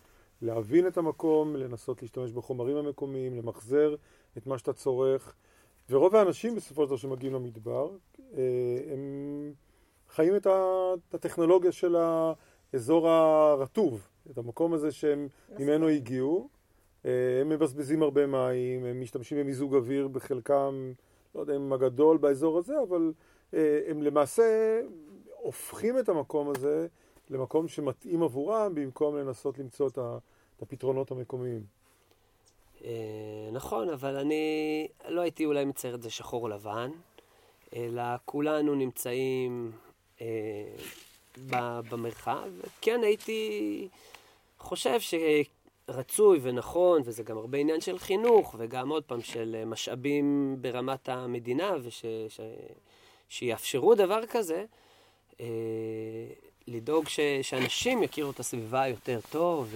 להבין 0.42 0.86
את 0.86 0.96
המקום, 0.96 1.56
לנסות 1.56 2.02
להשתמש 2.02 2.32
בחומרים 2.32 2.76
המקומיים, 2.76 3.36
למחזר 3.36 3.94
את 4.38 4.46
מה 4.46 4.58
שאתה 4.58 4.72
צורך. 4.72 5.34
ורוב 5.90 6.16
האנשים 6.16 6.54
בסופו 6.54 6.82
של 6.82 6.86
דבר 6.86 6.96
שמגיעים 6.96 7.34
למדבר, 7.34 7.90
אה, 8.34 8.42
הם 8.92 9.52
חיים 10.08 10.36
את 10.36 10.46
הטכנולוגיה 11.14 11.72
של 11.72 11.96
האזור 12.72 13.08
הרטוב, 13.08 14.08
את 14.30 14.38
המקום 14.38 14.72
הזה 14.72 14.92
שהם 14.92 15.28
ממנו 15.58 15.88
הגיעו. 15.88 16.48
אה, 17.04 17.10
הם 17.40 17.48
מבזבזים 17.48 18.02
הרבה 18.02 18.26
מים, 18.26 18.84
הם 18.84 19.00
משתמשים 19.00 19.38
במיזוג 19.38 19.74
אוויר 19.74 20.08
בחלקם, 20.08 20.92
לא 21.36 21.40
יודע 21.40 21.56
אם 21.56 21.72
הגדול 21.72 22.16
באזור 22.16 22.58
הזה, 22.58 22.74
אבל 22.88 23.12
אה, 23.54 23.80
הם 23.86 24.02
למעשה 24.02 24.80
הופכים 25.36 25.98
את 25.98 26.08
המקום 26.08 26.50
הזה 26.50 26.86
למקום 27.30 27.68
שמתאים 27.68 28.22
עבורם, 28.22 28.74
במקום 28.74 29.16
לנסות 29.16 29.58
למצוא 29.58 29.88
את 29.88 29.98
הפתרונות 30.62 31.10
המקומיים. 31.10 31.62
אה, 32.84 33.48
נכון, 33.52 33.88
אבל 33.88 34.16
אני 34.16 34.88
לא 35.08 35.20
הייתי 35.20 35.44
אולי 35.44 35.64
מצייר 35.64 35.94
את 35.94 36.02
זה 36.02 36.10
שחור 36.10 36.48
לבן, 36.48 36.90
אלא 37.76 38.02
כולנו 38.24 38.74
נמצאים 38.74 39.72
אה, 40.20 40.26
במרחב. 41.90 42.50
כן, 42.80 43.00
הייתי 43.04 43.88
חושב 44.58 45.00
שרצוי 45.90 46.38
ונכון, 46.42 47.02
וזה 47.04 47.22
גם 47.22 47.38
הרבה 47.38 47.58
עניין 47.58 47.80
של 47.80 47.98
חינוך, 47.98 48.54
וגם 48.58 48.88
עוד 48.88 49.04
פעם 49.04 49.22
של 49.22 49.62
משאבים 49.66 50.56
ברמת 50.60 51.08
המדינה, 51.08 51.72
וש, 51.82 52.04
ש, 52.28 52.40
שיאפשרו 53.28 53.94
דבר 53.94 54.26
כזה, 54.26 54.64
אה, 55.40 55.46
לדאוג 56.66 57.08
ש, 57.08 57.20
שאנשים 57.42 58.02
יכירו 58.02 58.30
את 58.30 58.40
הסביבה 58.40 58.86
יותר 58.88 59.20
טוב 59.30 59.74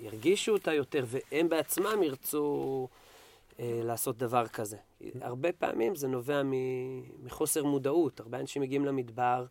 וירגישו 0.00 0.52
אותה 0.52 0.74
יותר, 0.74 1.04
והם 1.06 1.48
בעצמם 1.48 2.02
ירצו 2.02 2.88
אה, 3.60 3.80
לעשות 3.84 4.18
דבר 4.18 4.46
כזה. 4.46 4.76
הרבה 5.20 5.52
פעמים 5.52 5.94
זה 5.94 6.08
נובע 6.08 6.42
מחוסר 7.22 7.64
מודעות. 7.64 8.20
הרבה 8.20 8.40
אנשים 8.40 8.62
מגיעים 8.62 8.84
למדבר 8.84 9.44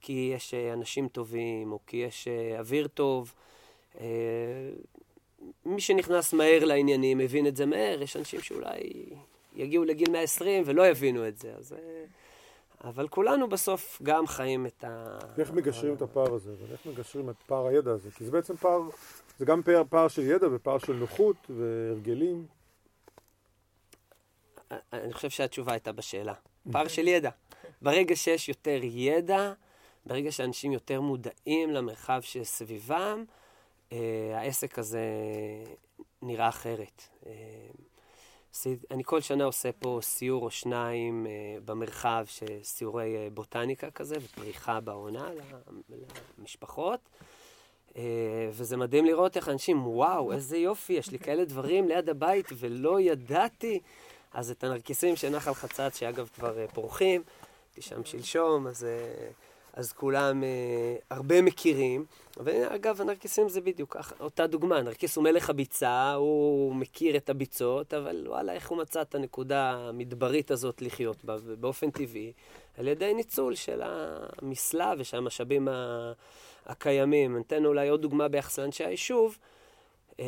כי 0.00 0.32
יש 0.34 0.54
אה, 0.54 0.72
אנשים 0.72 1.08
טובים, 1.08 1.72
או 1.72 1.78
כי 1.86 1.96
יש 1.96 2.28
אה, 2.28 2.58
אוויר 2.58 2.88
טוב. 2.88 3.34
אה, 4.00 4.06
מי 5.64 5.80
שנכנס 5.80 6.32
מהר 6.32 6.64
לעניינים 6.64 7.18
מבין 7.18 7.46
את 7.46 7.56
זה 7.56 7.66
מהר, 7.66 8.02
יש 8.02 8.16
אנשים 8.16 8.40
שאולי 8.40 9.06
יגיעו 9.56 9.84
לגיל 9.84 10.10
120 10.10 10.62
ולא 10.66 10.86
יבינו 10.86 11.28
את 11.28 11.38
זה. 11.38 11.52
אז... 11.58 11.72
אה, 11.72 12.04
אבל 12.84 13.08
כולנו 13.08 13.48
בסוף 13.48 14.00
גם 14.02 14.26
חיים 14.26 14.66
את 14.66 14.84
ה... 14.84 15.18
איך 15.38 15.50
מגשרים 15.50 15.94
את 15.94 16.02
הפער 16.02 16.34
הזה, 16.34 16.52
ואיך 16.68 16.86
מגשרים 16.86 17.30
את 17.30 17.34
פער 17.46 17.66
הידע 17.66 17.90
הזה? 17.90 18.10
כי 18.10 18.24
זה 18.24 18.30
בעצם 18.30 18.56
פער, 18.56 18.80
זה 19.38 19.44
גם 19.44 19.62
פער, 19.62 19.82
פער 19.90 20.08
של 20.08 20.22
ידע 20.22 20.46
ופער 20.52 20.78
של 20.78 20.92
נוחות 20.92 21.36
והרגלים. 21.50 22.46
אני 24.92 25.12
חושב 25.12 25.30
שהתשובה 25.30 25.72
הייתה 25.72 25.92
בשאלה. 25.92 26.34
פער 26.72 26.88
של 26.88 27.08
ידע. 27.08 27.30
ברגע 27.82 28.16
שיש 28.16 28.48
יותר 28.48 28.80
ידע, 28.82 29.52
ברגע 30.06 30.32
שאנשים 30.32 30.72
יותר 30.72 31.00
מודעים 31.00 31.70
למרחב 31.70 32.20
שסביבם, 32.22 33.24
אה, 33.28 33.34
העסק 34.34 34.78
הזה 34.78 35.00
נראה 36.22 36.48
אחרת. 36.48 37.02
אה, 37.26 37.32
אני 38.90 39.04
כל 39.04 39.20
שנה 39.20 39.44
עושה 39.44 39.72
פה 39.72 39.98
סיור 40.02 40.44
או 40.44 40.50
שניים 40.50 41.26
uh, 41.26 41.60
במרחב, 41.64 42.26
סיורי 42.62 43.16
uh, 43.16 43.34
בוטניקה 43.34 43.90
כזה, 43.90 44.16
ופריחה 44.20 44.80
בעונה 44.80 45.28
למשפחות. 46.38 47.00
וזה 48.50 48.76
מדהים 48.76 49.04
לראות 49.04 49.36
איך 49.36 49.48
אנשים, 49.48 49.86
וואו, 49.86 50.32
איזה 50.32 50.56
יופי, 50.56 50.92
יש 50.92 51.10
לי 51.10 51.18
כאלה 51.18 51.44
דברים 51.44 51.88
ליד 51.88 52.08
הבית 52.08 52.46
ולא 52.56 53.00
ידעתי. 53.00 53.80
אז 54.32 54.50
את 54.50 54.64
הנרקיסים 54.64 55.16
של 55.16 55.28
נחל 55.28 55.54
חצץ, 55.54 55.98
שאגב 55.98 56.28
כבר 56.34 56.66
פורחים, 56.74 57.22
הייתי 57.68 57.82
שם 57.82 58.04
שלשום, 58.04 58.66
אז... 58.66 58.86
אז 59.76 59.92
כולם 59.92 60.44
אה, 60.44 60.96
הרבה 61.10 61.42
מכירים. 61.42 62.04
ואגב, 62.36 63.00
הנרקיסים 63.00 63.48
זה 63.48 63.60
בדיוק 63.60 63.96
אותה 64.20 64.46
דוגמה. 64.46 64.82
נרקיס 64.82 65.16
הוא 65.16 65.24
מלך 65.24 65.50
הביצה, 65.50 66.12
הוא 66.12 66.74
מכיר 66.74 67.16
את 67.16 67.30
הביצות, 67.30 67.94
אבל 67.94 68.24
וואלה, 68.28 68.52
איך 68.52 68.68
הוא 68.68 68.78
מצא 68.78 69.02
את 69.02 69.14
הנקודה 69.14 69.70
המדברית 69.70 70.50
הזאת 70.50 70.82
לחיות 70.82 71.24
בה, 71.24 71.36
באופן 71.60 71.90
טבעי, 71.90 72.32
על 72.78 72.88
ידי 72.88 73.14
ניצול 73.14 73.54
של 73.54 73.82
המסלע 73.84 74.92
ושל 74.98 75.16
המשאבים 75.16 75.68
הקיימים. 76.66 77.36
ניתן 77.36 77.64
אולי 77.64 77.88
עוד 77.88 78.02
דוגמה 78.02 78.28
ביחס 78.28 78.58
לאנשי 78.58 78.84
היישוב. 78.84 79.38
אה, 80.20 80.26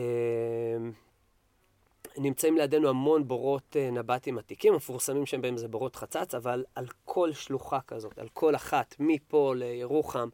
נמצאים 2.16 2.56
לידינו 2.58 2.88
המון 2.88 3.28
בורות 3.28 3.76
אה, 3.76 3.90
נבטים 3.90 4.38
עתיקים, 4.38 4.72
המפורסמים 4.72 5.26
שהם 5.26 5.42
בהם 5.42 5.56
זה 5.56 5.68
בורות 5.68 5.96
חצץ, 5.96 6.34
אבל 6.34 6.64
על 6.74 6.86
כל 7.04 7.32
שלוחה 7.32 7.80
כזאת, 7.86 8.18
על 8.18 8.28
כל 8.32 8.54
אחת, 8.54 8.94
מפה 8.98 9.54
לירוחם, 9.56 10.28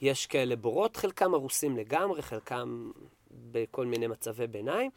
יש 0.00 0.26
כאלה 0.26 0.56
בורות, 0.56 0.96
חלקם 0.96 1.34
הרוסים 1.34 1.76
לגמרי, 1.76 2.22
חלקם 2.22 2.90
בכל 3.30 3.86
מיני 3.86 4.06
מצבי 4.06 4.46
ביניים. 4.46 4.90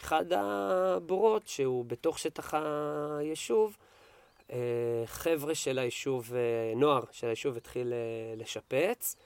אחד 0.00 0.24
הבורות 0.32 1.48
שהוא 1.48 1.84
בתוך 1.84 2.18
שטח 2.18 2.54
היישוב, 3.18 3.76
אה, 4.52 4.56
חבר'ה 5.06 5.54
של 5.54 5.78
היישוב, 5.78 6.34
אה, 6.34 6.72
נוער 6.76 7.02
של 7.12 7.26
היישוב 7.26 7.56
התחיל 7.56 7.92
לשפץ, 8.36 9.16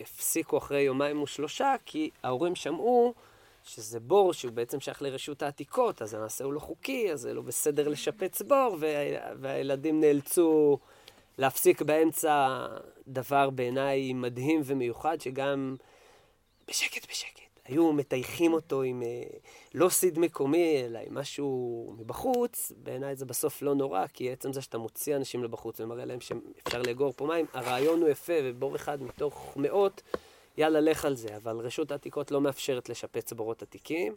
והפסיקו 0.00 0.58
אחרי 0.58 0.80
יומיים 0.80 1.22
ושלושה, 1.22 1.74
כי 1.84 2.10
ההורים 2.22 2.54
שמעו 2.54 3.14
שזה 3.68 4.00
בור 4.00 4.32
שהוא 4.32 4.52
בעצם 4.52 4.80
שייך 4.80 5.02
לרשות 5.02 5.42
העתיקות, 5.42 6.02
אז 6.02 6.14
המעשה 6.14 6.44
הוא 6.44 6.52
לא 6.52 6.60
חוקי, 6.60 7.12
אז 7.12 7.20
זה 7.20 7.34
לא 7.34 7.42
בסדר 7.42 7.88
לשפץ 7.88 8.42
בור, 8.42 8.76
וה... 8.80 8.88
והילדים 9.40 10.00
נאלצו 10.00 10.78
להפסיק 11.38 11.82
באמצע 11.82 12.66
דבר 13.08 13.50
בעיניי 13.50 14.12
מדהים 14.12 14.60
ומיוחד, 14.64 15.20
שגם 15.20 15.76
בשקט 16.68 17.10
בשקט. 17.10 17.38
היו 17.64 17.92
מטייחים 17.92 18.52
אותו 18.52 18.82
עם 18.82 19.02
אה, 19.02 19.22
לא 19.74 19.88
סיד 19.88 20.18
מקומי, 20.18 20.82
אלא 20.84 20.98
עם 21.06 21.14
משהו 21.14 21.94
מבחוץ. 21.98 22.72
בעיניי 22.76 23.16
זה 23.16 23.26
בסוף 23.26 23.62
לא 23.62 23.74
נורא, 23.74 24.06
כי 24.06 24.32
עצם 24.32 24.52
זה 24.52 24.62
שאתה 24.62 24.78
מוציא 24.78 25.16
אנשים 25.16 25.44
לבחוץ 25.44 25.80
ומראה 25.80 26.04
להם 26.04 26.20
שאפשר 26.20 26.82
לאגור 26.82 27.12
פה 27.16 27.26
מים, 27.26 27.46
הרעיון 27.52 28.00
הוא 28.00 28.08
יפה, 28.08 28.32
ובור 28.44 28.76
אחד 28.76 29.02
מתוך 29.02 29.56
מאות 29.56 30.02
יאללה, 30.58 30.80
לך 30.80 31.04
על 31.04 31.16
זה. 31.16 31.36
אבל 31.36 31.56
רשות 31.56 31.90
העתיקות 31.90 32.30
לא 32.30 32.40
מאפשרת 32.40 32.88
לשפץ 32.88 33.32
בורות 33.32 33.62
עתיקים, 33.62 34.14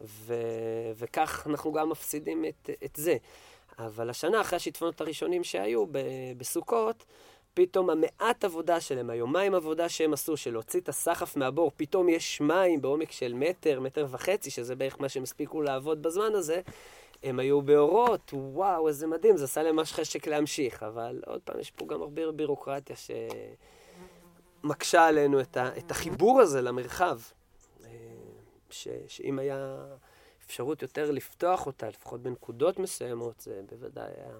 ו... 0.00 0.34
וכך 0.96 1.46
אנחנו 1.50 1.72
גם 1.72 1.90
מפסידים 1.90 2.44
את, 2.44 2.70
את 2.84 2.96
זה. 2.96 3.16
אבל 3.78 4.10
השנה, 4.10 4.40
אחרי 4.40 4.56
השיטפונות 4.56 5.00
הראשונים 5.00 5.44
שהיו 5.44 5.86
ב... 5.86 5.98
בסוכות, 6.36 7.04
פתאום 7.54 7.90
המעט 7.90 8.44
עבודה 8.44 8.80
שלהם, 8.80 9.10
היומיים 9.10 9.54
עבודה 9.54 9.88
שהם 9.88 10.12
עשו, 10.12 10.36
של 10.36 10.52
להוציא 10.52 10.80
את 10.80 10.88
הסחף 10.88 11.36
מהבור, 11.36 11.70
פתאום 11.76 12.08
יש 12.08 12.40
מים 12.40 12.82
בעומק 12.82 13.12
של 13.12 13.32
מטר, 13.34 13.80
מטר 13.80 14.06
וחצי, 14.10 14.50
שזה 14.50 14.76
בערך 14.76 15.00
מה 15.00 15.08
שהם 15.08 15.22
הספיקו 15.22 15.62
לעבוד 15.62 16.02
בזמן 16.02 16.34
הזה, 16.34 16.60
הם 17.22 17.38
היו 17.38 17.62
באורות, 17.62 18.30
וואו, 18.32 18.88
איזה 18.88 19.06
מדהים, 19.06 19.36
זה 19.36 19.44
עשה 19.44 19.62
להם 19.62 19.76
ממש 19.76 19.92
חשק 19.92 20.26
להמשיך. 20.26 20.82
אבל 20.82 21.20
עוד 21.26 21.40
פעם, 21.44 21.60
יש 21.60 21.70
פה 21.70 21.86
גם 21.86 22.02
הרבה 22.02 22.32
בירוקרטיה 22.32 22.96
ש... 22.96 23.10
מקשה 24.66 25.06
עלינו 25.06 25.40
את, 25.40 25.56
ה, 25.56 25.78
את 25.78 25.90
החיבור 25.90 26.40
הזה 26.40 26.62
למרחב. 26.62 27.20
אה, 27.84 27.90
ש, 28.70 28.88
שאם 29.08 29.38
היה 29.38 29.86
אפשרות 30.46 30.82
יותר 30.82 31.10
לפתוח 31.10 31.66
אותה, 31.66 31.88
לפחות 31.88 32.22
בנקודות 32.22 32.78
מסוימות, 32.78 33.40
זה 33.40 33.62
בוודאי 33.70 34.10
היה 34.16 34.34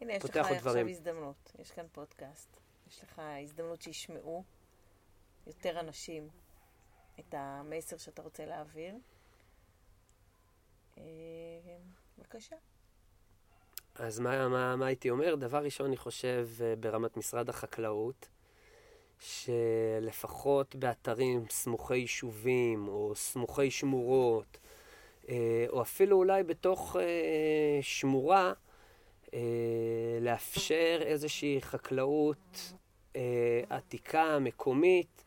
הנה, 0.00 0.12
יש 0.12 0.24
לך 0.24 0.30
פותח 0.30 0.46
עוד 0.46 0.56
עכשיו 0.56 0.60
דברים. 0.60 0.88
הזדמנות. 0.88 1.52
יש 1.58 1.70
כאן 1.70 1.86
פודקאסט. 1.92 2.56
יש 2.88 3.02
לך 3.02 3.22
הזדמנות 3.42 3.82
שישמעו 3.82 4.44
יותר 5.46 5.80
אנשים 5.80 6.28
את 7.20 7.34
המסר 7.38 7.96
שאתה 7.96 8.22
רוצה 8.22 8.46
להעביר. 8.46 8.94
אה, 10.98 11.04
בבקשה. 12.18 12.56
אז 13.94 14.18
מה, 14.18 14.48
מה, 14.48 14.76
מה 14.76 14.86
הייתי 14.86 15.10
אומר? 15.10 15.34
דבר 15.34 15.64
ראשון, 15.64 15.86
אני 15.86 15.96
חושב 15.96 16.48
אה, 16.60 16.76
ברמת 16.76 17.16
משרד 17.16 17.48
החקלאות, 17.48 18.28
שלפחות 19.20 20.76
באתרים 20.76 21.44
סמוכי 21.50 21.96
יישובים 21.96 22.88
או 22.88 23.12
סמוכי 23.14 23.70
שמורות, 23.70 24.58
אה, 25.28 25.66
או 25.68 25.82
אפילו 25.82 26.16
אולי 26.16 26.42
בתוך 26.42 26.96
אה, 27.00 27.82
שמורה, 27.82 28.52
אה, 29.34 29.40
לאפשר 30.20 30.98
איזושהי 31.02 31.58
חקלאות 31.62 32.72
עתיקה, 33.70 34.38
מקומית. 34.38 35.24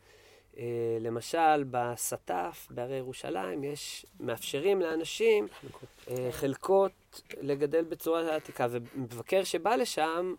למשל, 1.00 1.64
בסטף, 1.70 2.68
בהרי 2.70 2.96
ירושלים, 2.96 3.64
יש, 3.64 4.06
מאפשרים 4.20 4.80
לאנשים 4.80 5.46
אה, 6.10 6.28
חלקות 6.30 7.22
לגדל 7.40 7.84
בצורה 7.84 8.36
עתיקה, 8.36 8.66
ומבקר 8.70 9.44
שבא 9.44 9.76
לשם, 9.76 10.34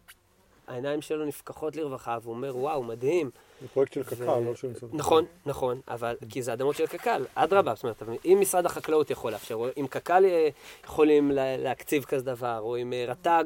העיניים 0.68 1.02
שלו 1.02 1.26
נפקחות 1.26 1.76
לרווחה, 1.76 2.18
והוא 2.22 2.36
אומר, 2.36 2.58
וואו, 2.58 2.84
מדהים. 2.84 3.32
זה 3.62 3.68
פרויקט 3.68 3.94
של 3.94 4.04
קק"ל, 4.04 4.24
ו- 4.30 4.46
לא 4.46 4.56
של 4.56 4.68
משרד 4.68 4.90
נכון, 4.94 5.26
נכון, 5.46 5.82
אבל 5.88 6.16
כי 6.30 6.42
זה 6.42 6.54
אדמות 6.54 6.76
של 6.76 6.88
קק"ל, 6.88 7.26
אדרבה, 7.36 7.76
זאת 7.76 7.84
אומרת, 7.84 8.04
אם 8.26 8.38
משרד 8.42 8.66
החקלאות 8.66 9.10
יכול 9.10 9.32
לאפשר, 9.32 9.56
או 9.56 9.68
אם 9.78 9.88
קק"ל 9.90 10.26
אה, 10.26 10.50
יכולים 10.84 11.32
לה- 11.32 11.58
להקציב 11.58 12.04
כזה 12.04 12.26
דבר, 12.26 12.60
או 12.60 12.78
אם 12.78 12.94
אה, 12.94 13.06
רט"ג, 13.08 13.44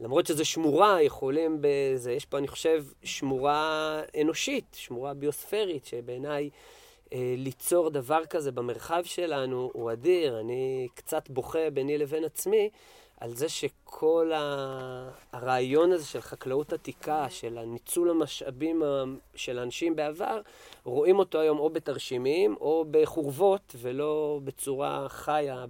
למרות 0.00 0.26
שזה 0.26 0.44
שמורה, 0.44 1.02
יכולים 1.02 1.58
בזה, 1.60 2.12
יש 2.12 2.24
פה, 2.24 2.38
אני 2.38 2.48
חושב, 2.48 2.84
שמורה 3.04 4.00
אנושית, 4.20 4.64
שמורה 4.72 5.14
ביוספרית, 5.14 5.84
שבעיניי 5.86 6.50
אה, 7.12 7.34
ליצור 7.36 7.90
דבר 7.90 8.26
כזה 8.30 8.52
במרחב 8.52 9.02
שלנו 9.04 9.70
הוא 9.74 9.92
אדיר. 9.92 10.40
אני 10.40 10.88
קצת 10.94 11.30
בוכה 11.30 11.70
ביני 11.72 11.98
לבין 11.98 12.24
עצמי 12.24 12.70
על 13.20 13.34
זה 13.34 13.48
שכל 13.48 14.30
הרעיון 15.32 15.92
הזה 15.92 16.06
של 16.06 16.20
חקלאות 16.20 16.72
עתיקה, 16.72 17.26
של 17.30 17.58
הניצול 17.58 18.10
המשאבים 18.10 18.82
של 19.34 19.58
האנשים 19.58 19.96
בעבר, 19.96 20.40
רואים 20.84 21.18
אותו 21.18 21.40
היום 21.40 21.58
או 21.58 21.70
בתרשימים 21.70 22.56
או 22.60 22.84
בחורבות, 22.90 23.76
ולא 23.80 24.40
בצורה 24.44 25.08
חיה 25.08 25.64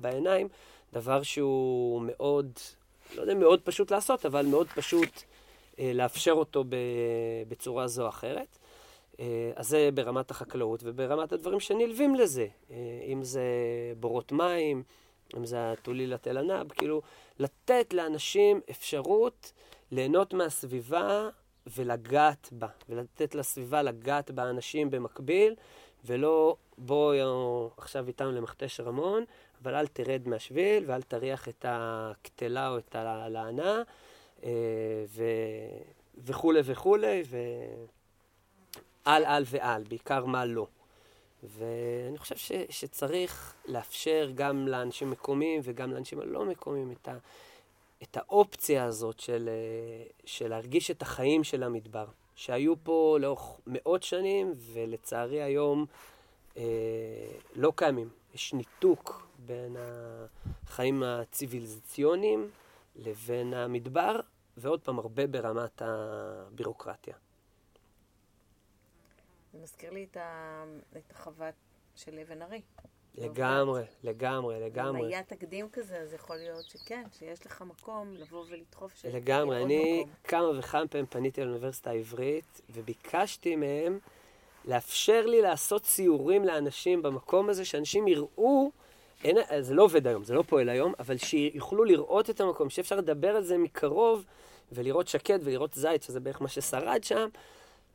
בעיניים, 0.00 0.48
דבר 0.92 1.22
שהוא 1.22 2.02
מאוד, 2.06 2.52
לא 3.14 3.20
יודע 3.20 3.34
מאוד 3.34 3.60
פשוט 3.60 3.90
לעשות, 3.92 4.26
אבל 4.26 4.46
מאוד 4.46 4.66
פשוט 4.74 5.22
אה, 5.78 5.92
לאפשר 5.94 6.32
אותו 6.32 6.64
בצורה 7.48 7.86
זו 7.86 8.02
או 8.02 8.08
אחרת. 8.08 8.58
אה, 9.20 9.50
אז 9.56 9.68
זה 9.68 9.90
ברמת 9.94 10.30
החקלאות 10.30 10.80
וברמת 10.84 11.32
הדברים 11.32 11.60
שנלווים 11.60 12.14
לזה, 12.14 12.46
אה, 12.70 12.76
אם 13.06 13.24
זה 13.24 13.42
בורות 14.00 14.32
מים, 14.32 14.82
אם 15.36 15.46
זה 15.46 15.72
הטולילת 15.72 16.28
אל 16.28 16.38
ענב, 16.38 16.72
כאילו 16.72 17.02
לתת 17.38 17.94
לאנשים 17.94 18.60
אפשרות 18.70 19.52
ליהנות 19.90 20.34
מהסביבה 20.34 21.28
ולגעת 21.76 22.48
בה, 22.52 22.68
ולתת 22.88 23.34
לסביבה 23.34 23.82
לגעת 23.82 24.30
באנשים 24.30 24.90
במקביל, 24.90 25.54
ולא 26.04 26.56
בוא 26.78 27.14
אה, 27.14 27.68
עכשיו 27.76 28.06
איתם 28.06 28.26
למכתש 28.34 28.80
רמון, 28.80 29.24
אבל 29.62 29.74
אל 29.74 29.86
תרד 29.86 30.28
מהשביל 30.28 30.84
ואל 30.86 31.02
תריח 31.02 31.48
את 31.48 31.64
הקטלה 31.68 32.68
או 32.68 32.78
את 32.78 32.94
הלענה, 32.94 33.82
אה, 34.44 34.50
ו... 35.08 35.24
וכולי 36.18 36.60
וכולי, 36.64 37.22
ו... 37.26 37.36
על 39.04 39.24
על 39.24 39.44
ועל, 39.46 39.82
בעיקר 39.88 40.24
מה 40.24 40.44
לא. 40.44 40.66
ואני 41.42 42.18
חושב 42.18 42.36
ש, 42.36 42.52
שצריך 42.70 43.54
לאפשר 43.66 44.30
גם 44.34 44.68
לאנשים 44.68 45.10
מקומיים 45.10 45.60
וגם 45.64 45.92
לאנשים 45.92 46.20
הלא 46.20 46.44
מקומיים 46.44 46.92
את, 46.92 47.08
ה, 47.08 47.16
את 48.02 48.16
האופציה 48.16 48.84
הזאת 48.84 49.20
של, 49.20 49.48
אה, 49.48 50.04
של 50.24 50.48
להרגיש 50.48 50.90
את 50.90 51.02
החיים 51.02 51.44
של 51.44 51.62
המדבר, 51.62 52.06
שהיו 52.34 52.74
פה 52.82 53.18
לאורך 53.20 53.60
מאות 53.66 54.02
שנים, 54.02 54.52
ולצערי 54.56 55.42
היום 55.42 55.86
אה, 56.56 56.62
לא 57.54 57.72
קיימים. 57.76 58.08
יש 58.34 58.54
ניתוק 58.54 59.26
בין 59.38 59.76
החיים 60.66 61.02
הציוויליזציוניים 61.02 62.50
לבין 62.96 63.54
המדבר, 63.54 64.20
ועוד 64.56 64.80
פעם, 64.80 64.98
הרבה 64.98 65.26
ברמת 65.26 65.82
הבירוקרטיה. 65.84 67.14
זה 69.58 69.62
מזכיר 69.62 69.90
לי 69.90 70.06
את, 70.10 70.16
ה... 70.16 70.64
את 70.96 71.12
החוות 71.12 71.54
של 71.96 72.18
אבן 72.18 72.42
ארי. 72.42 72.60
לגמרי, 73.14 73.82
לגמרי, 74.02 74.56
אם 74.56 74.62
לגמרי. 74.62 75.06
היה 75.06 75.22
תקדים 75.22 75.68
כזה, 75.72 75.98
אז 75.98 76.14
יכול 76.14 76.36
להיות 76.36 76.64
שכן, 76.64 77.04
שיש 77.18 77.46
לך 77.46 77.62
מקום 77.62 78.14
לבוא 78.14 78.44
ולדחוף 78.48 78.92
של... 78.94 79.16
לגמרי. 79.16 79.64
אני 79.64 80.00
מקום. 80.00 80.14
כמה 80.24 80.58
וכמה 80.58 80.88
פעמים 80.88 81.06
פניתי 81.06 81.44
לאוניברסיטה 81.44 81.90
העברית, 81.90 82.60
וביקשתי 82.70 83.56
מהם 83.56 83.98
לאפשר 84.64 85.26
לי 85.26 85.42
לעשות 85.42 85.86
סיורים 85.86 86.44
לאנשים 86.44 87.02
במקום 87.02 87.50
הזה, 87.50 87.64
שאנשים 87.64 88.08
יראו, 88.08 88.70
אין, 89.24 89.36
זה 89.60 89.74
לא 89.74 89.82
עובד 89.82 90.06
היום, 90.06 90.24
זה 90.24 90.34
לא 90.34 90.42
פועל 90.42 90.68
היום, 90.68 90.92
אבל 90.98 91.16
שיוכלו 91.16 91.84
לראות 91.84 92.30
את 92.30 92.40
המקום, 92.40 92.70
שאפשר 92.70 92.96
לדבר 92.96 93.36
על 93.36 93.42
זה 93.42 93.58
מקרוב, 93.58 94.24
ולראות 94.72 95.08
שקד 95.08 95.38
ולראות 95.42 95.74
זית, 95.74 96.02
שזה 96.02 96.20
בערך 96.20 96.42
מה 96.42 96.48
ששרד 96.48 97.04
שם, 97.04 97.28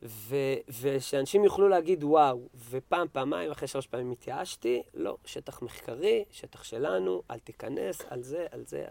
ו, 0.05 0.35
ושאנשים 0.81 1.43
יוכלו 1.43 1.69
להגיד 1.69 2.03
וואו, 2.03 2.39
ופעם, 2.69 3.07
פעמיים, 3.11 3.51
אחרי 3.51 3.67
שלוש 3.67 3.87
פעמים 3.87 4.11
התייאשתי, 4.11 4.83
לא, 4.93 5.17
שטח 5.25 5.61
מחקרי, 5.61 6.23
שטח 6.31 6.63
שלנו, 6.63 7.21
אל 7.31 7.39
תיכנס, 7.39 8.01
על 8.09 8.23
זה, 8.23 8.45
על 8.51 8.63
זה. 8.67 8.83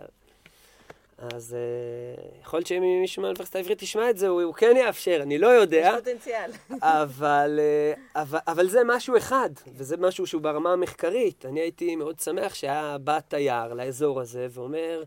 אז 1.18 1.56
uh, 1.56 2.40
יכול 2.42 2.58
להיות 2.58 2.66
שאם 2.66 3.00
מישהו 3.00 3.22
מהאוניברסיטה 3.22 3.58
העברית 3.58 3.82
ישמע 3.82 4.10
את 4.10 4.18
זה, 4.18 4.28
הוא, 4.28 4.42
הוא 4.42 4.54
כן 4.54 4.76
יאפשר, 4.76 5.18
אני 5.22 5.38
לא 5.38 5.46
יודע, 5.46 5.90
יש 5.94 6.04
פוטנציאל. 6.04 6.50
אבל, 6.82 7.60
אה, 7.62 8.22
אבל, 8.22 8.38
אבל 8.46 8.68
זה 8.68 8.80
משהו 8.86 9.16
אחד, 9.16 9.50
וזה 9.74 9.96
משהו 9.96 10.26
שהוא 10.26 10.42
ברמה 10.42 10.72
המחקרית. 10.72 11.46
אני 11.46 11.60
הייתי 11.60 11.96
מאוד 11.96 12.20
שמח 12.20 12.54
שהיה 12.54 12.96
בא 12.98 13.20
תייר 13.20 13.74
לאזור 13.74 14.20
הזה 14.20 14.46
ואומר, 14.50 15.02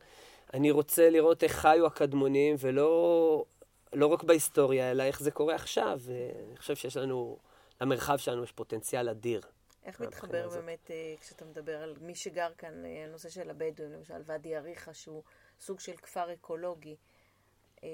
אני 0.54 0.72
רוצה 0.72 1.10
לראות 1.10 1.44
איך 1.44 1.52
חיו 1.52 1.86
הקדמונים, 1.86 2.56
ולא 2.60 3.44
לא 3.96 4.08
רק 4.08 4.24
בהיסטוריה, 4.24 4.92
אלא 4.92 5.04
איך 5.04 5.20
זה 5.20 5.32
קורה 5.32 5.56
עכשיו. 5.56 6.00
ואני 6.02 6.58
חושב 6.58 6.76
שיש 6.76 6.98
לנו, 6.98 7.38
למרחב 7.82 8.18
שלנו 8.18 8.44
יש 8.44 8.52
פוטנציאל 8.52 9.10
אדיר. 9.10 9.42
איך 9.86 10.02
מתחבר 10.02 10.46
הזאת. 10.46 10.64
באמת, 10.64 10.92
אה, 10.92 11.16
כשאתה 11.22 11.46
מדבר 11.46 11.84
על 11.84 11.96
מי 12.02 12.16
שגר 12.16 12.50
כאן, 12.58 12.86
אה, 12.86 13.04
הנושא 13.04 13.30
של 13.30 13.50
הבדואים, 13.50 13.92
למשל 13.92 14.22
ואדי 14.26 14.58
אריכה, 14.58 14.94
שהוא 14.94 15.24
סוג 15.60 15.80
של 15.80 15.96
כפר 15.96 16.34
אקולוגי, 16.34 16.96
אה, 17.84 17.90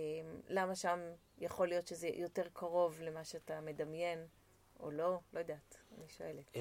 למה 0.47 0.75
שם 0.75 0.99
יכול 1.37 1.67
להיות 1.67 1.87
שזה 1.87 2.07
יותר 2.07 2.43
קרוב 2.53 3.01
למה 3.01 3.23
שאתה 3.23 3.61
מדמיין, 3.61 4.25
או 4.79 4.91
לא? 4.91 5.19
לא 5.33 5.39
יודעת, 5.39 5.77
אני 5.97 6.07
שואלת. 6.07 6.57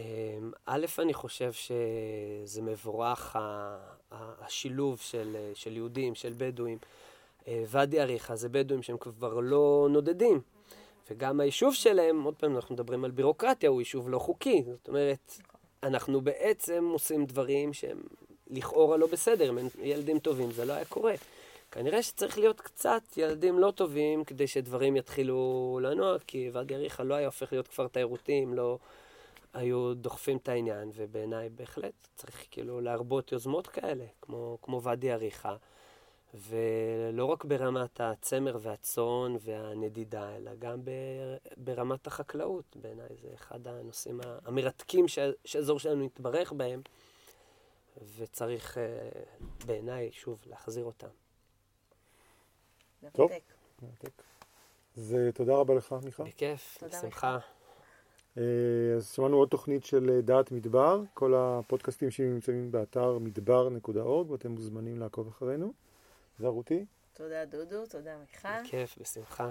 א', 0.66 0.86
אני 0.98 1.14
חושב 1.14 1.52
שזה 1.52 2.62
מבורך 2.62 3.36
השילוב 4.10 5.00
של, 5.00 5.50
של 5.54 5.76
יהודים, 5.76 6.14
של 6.14 6.34
בדואים. 6.36 6.78
אה, 7.50 7.64
ואדי 7.66 8.00
אריכה 8.00 8.36
זה 8.36 8.48
בדואים 8.48 8.82
שהם 8.82 8.96
כבר 8.98 9.40
לא 9.40 9.88
נודדים. 9.90 10.40
וגם 11.10 11.40
היישוב 11.40 11.74
שלהם, 11.74 12.22
עוד 12.22 12.34
פעם, 12.34 12.56
אנחנו 12.56 12.74
מדברים 12.74 13.04
על 13.04 13.10
בירוקרטיה, 13.10 13.70
הוא 13.70 13.80
יישוב 13.80 14.08
לא 14.08 14.18
חוקי. 14.18 14.64
זאת 14.66 14.88
אומרת, 14.88 15.32
אנחנו 15.82 16.20
בעצם 16.20 16.88
עושים 16.92 17.26
דברים 17.26 17.72
שהם 17.72 18.00
לכאורה 18.50 18.96
לא 18.96 19.06
בסדר. 19.06 19.50
אם 19.50 19.58
אין 19.58 19.68
ילדים 19.78 20.18
טובים, 20.18 20.50
זה 20.50 20.64
לא 20.64 20.72
היה 20.72 20.84
קורה. 20.84 21.14
כנראה 21.70 22.02
שצריך 22.02 22.38
להיות 22.38 22.60
קצת 22.60 23.02
ילדים 23.16 23.58
לא 23.58 23.70
טובים 23.70 24.24
כדי 24.24 24.46
שדברים 24.46 24.96
יתחילו 24.96 25.80
לנוע, 25.82 26.16
כי 26.26 26.50
ואדי 26.52 26.74
אריכה 26.74 27.02
לא 27.02 27.14
היה 27.14 27.26
הופך 27.26 27.52
להיות 27.52 27.68
כפר 27.68 27.88
תיירותי 27.88 28.44
אם 28.44 28.54
לא 28.54 28.78
היו 29.54 29.94
דוחפים 29.94 30.36
את 30.36 30.48
העניין, 30.48 30.90
ובעיניי 30.94 31.48
בהחלט 31.48 32.08
צריך 32.14 32.46
כאילו 32.50 32.80
להרבות 32.80 33.32
יוזמות 33.32 33.66
כאלה, 33.66 34.04
כמו, 34.22 34.58
כמו 34.62 34.82
ואדי 34.82 35.12
אריכה, 35.12 35.56
ולא 36.34 37.24
רק 37.24 37.44
ברמת 37.44 38.00
הצמר 38.00 38.56
והצאן 38.60 39.36
והנדידה, 39.40 40.36
אלא 40.36 40.50
גם 40.58 40.80
ברמת 41.56 42.06
החקלאות. 42.06 42.76
בעיניי 42.82 43.08
זה 43.22 43.28
אחד 43.34 43.66
הנושאים 43.66 44.20
המרתקים 44.44 45.08
שה- 45.08 45.30
שהאזור 45.44 45.78
שלנו 45.78 46.04
יתברך 46.04 46.52
בהם, 46.52 46.80
וצריך 48.16 48.78
אה, 48.78 48.82
בעיניי, 49.66 50.12
שוב, 50.12 50.42
להחזיר 50.46 50.84
אותם. 50.84 51.08
טוב. 53.12 53.30
מרתק. 53.82 54.22
אז 54.96 55.14
אה, 55.18 55.32
תודה 55.32 55.54
רבה 55.56 55.74
לך, 55.74 55.94
מיכה. 56.04 56.24
בכיף, 56.24 56.78
בשמחה. 56.84 57.38
אה, 58.38 58.42
אז 58.96 59.10
שמענו 59.12 59.36
עוד 59.36 59.48
תוכנית 59.48 59.84
של 59.84 60.20
דעת 60.24 60.52
מדבר, 60.52 61.02
כל 61.14 61.34
הפודקאסטים 61.36 62.10
שלי 62.10 62.26
נמצאים 62.26 62.72
באתר 62.72 63.18
מדבר.org 63.18 64.30
ואתם 64.30 64.50
מוזמנים 64.50 65.00
לעקוב 65.00 65.28
אחרינו. 65.28 65.72
תודה 66.40 66.50
רותי. 66.50 66.84
תודה 67.12 67.44
דודו, 67.44 67.86
תודה 67.86 68.16
מיכל. 68.18 68.48
כיף, 68.64 68.98
בשמחה. 69.00 69.50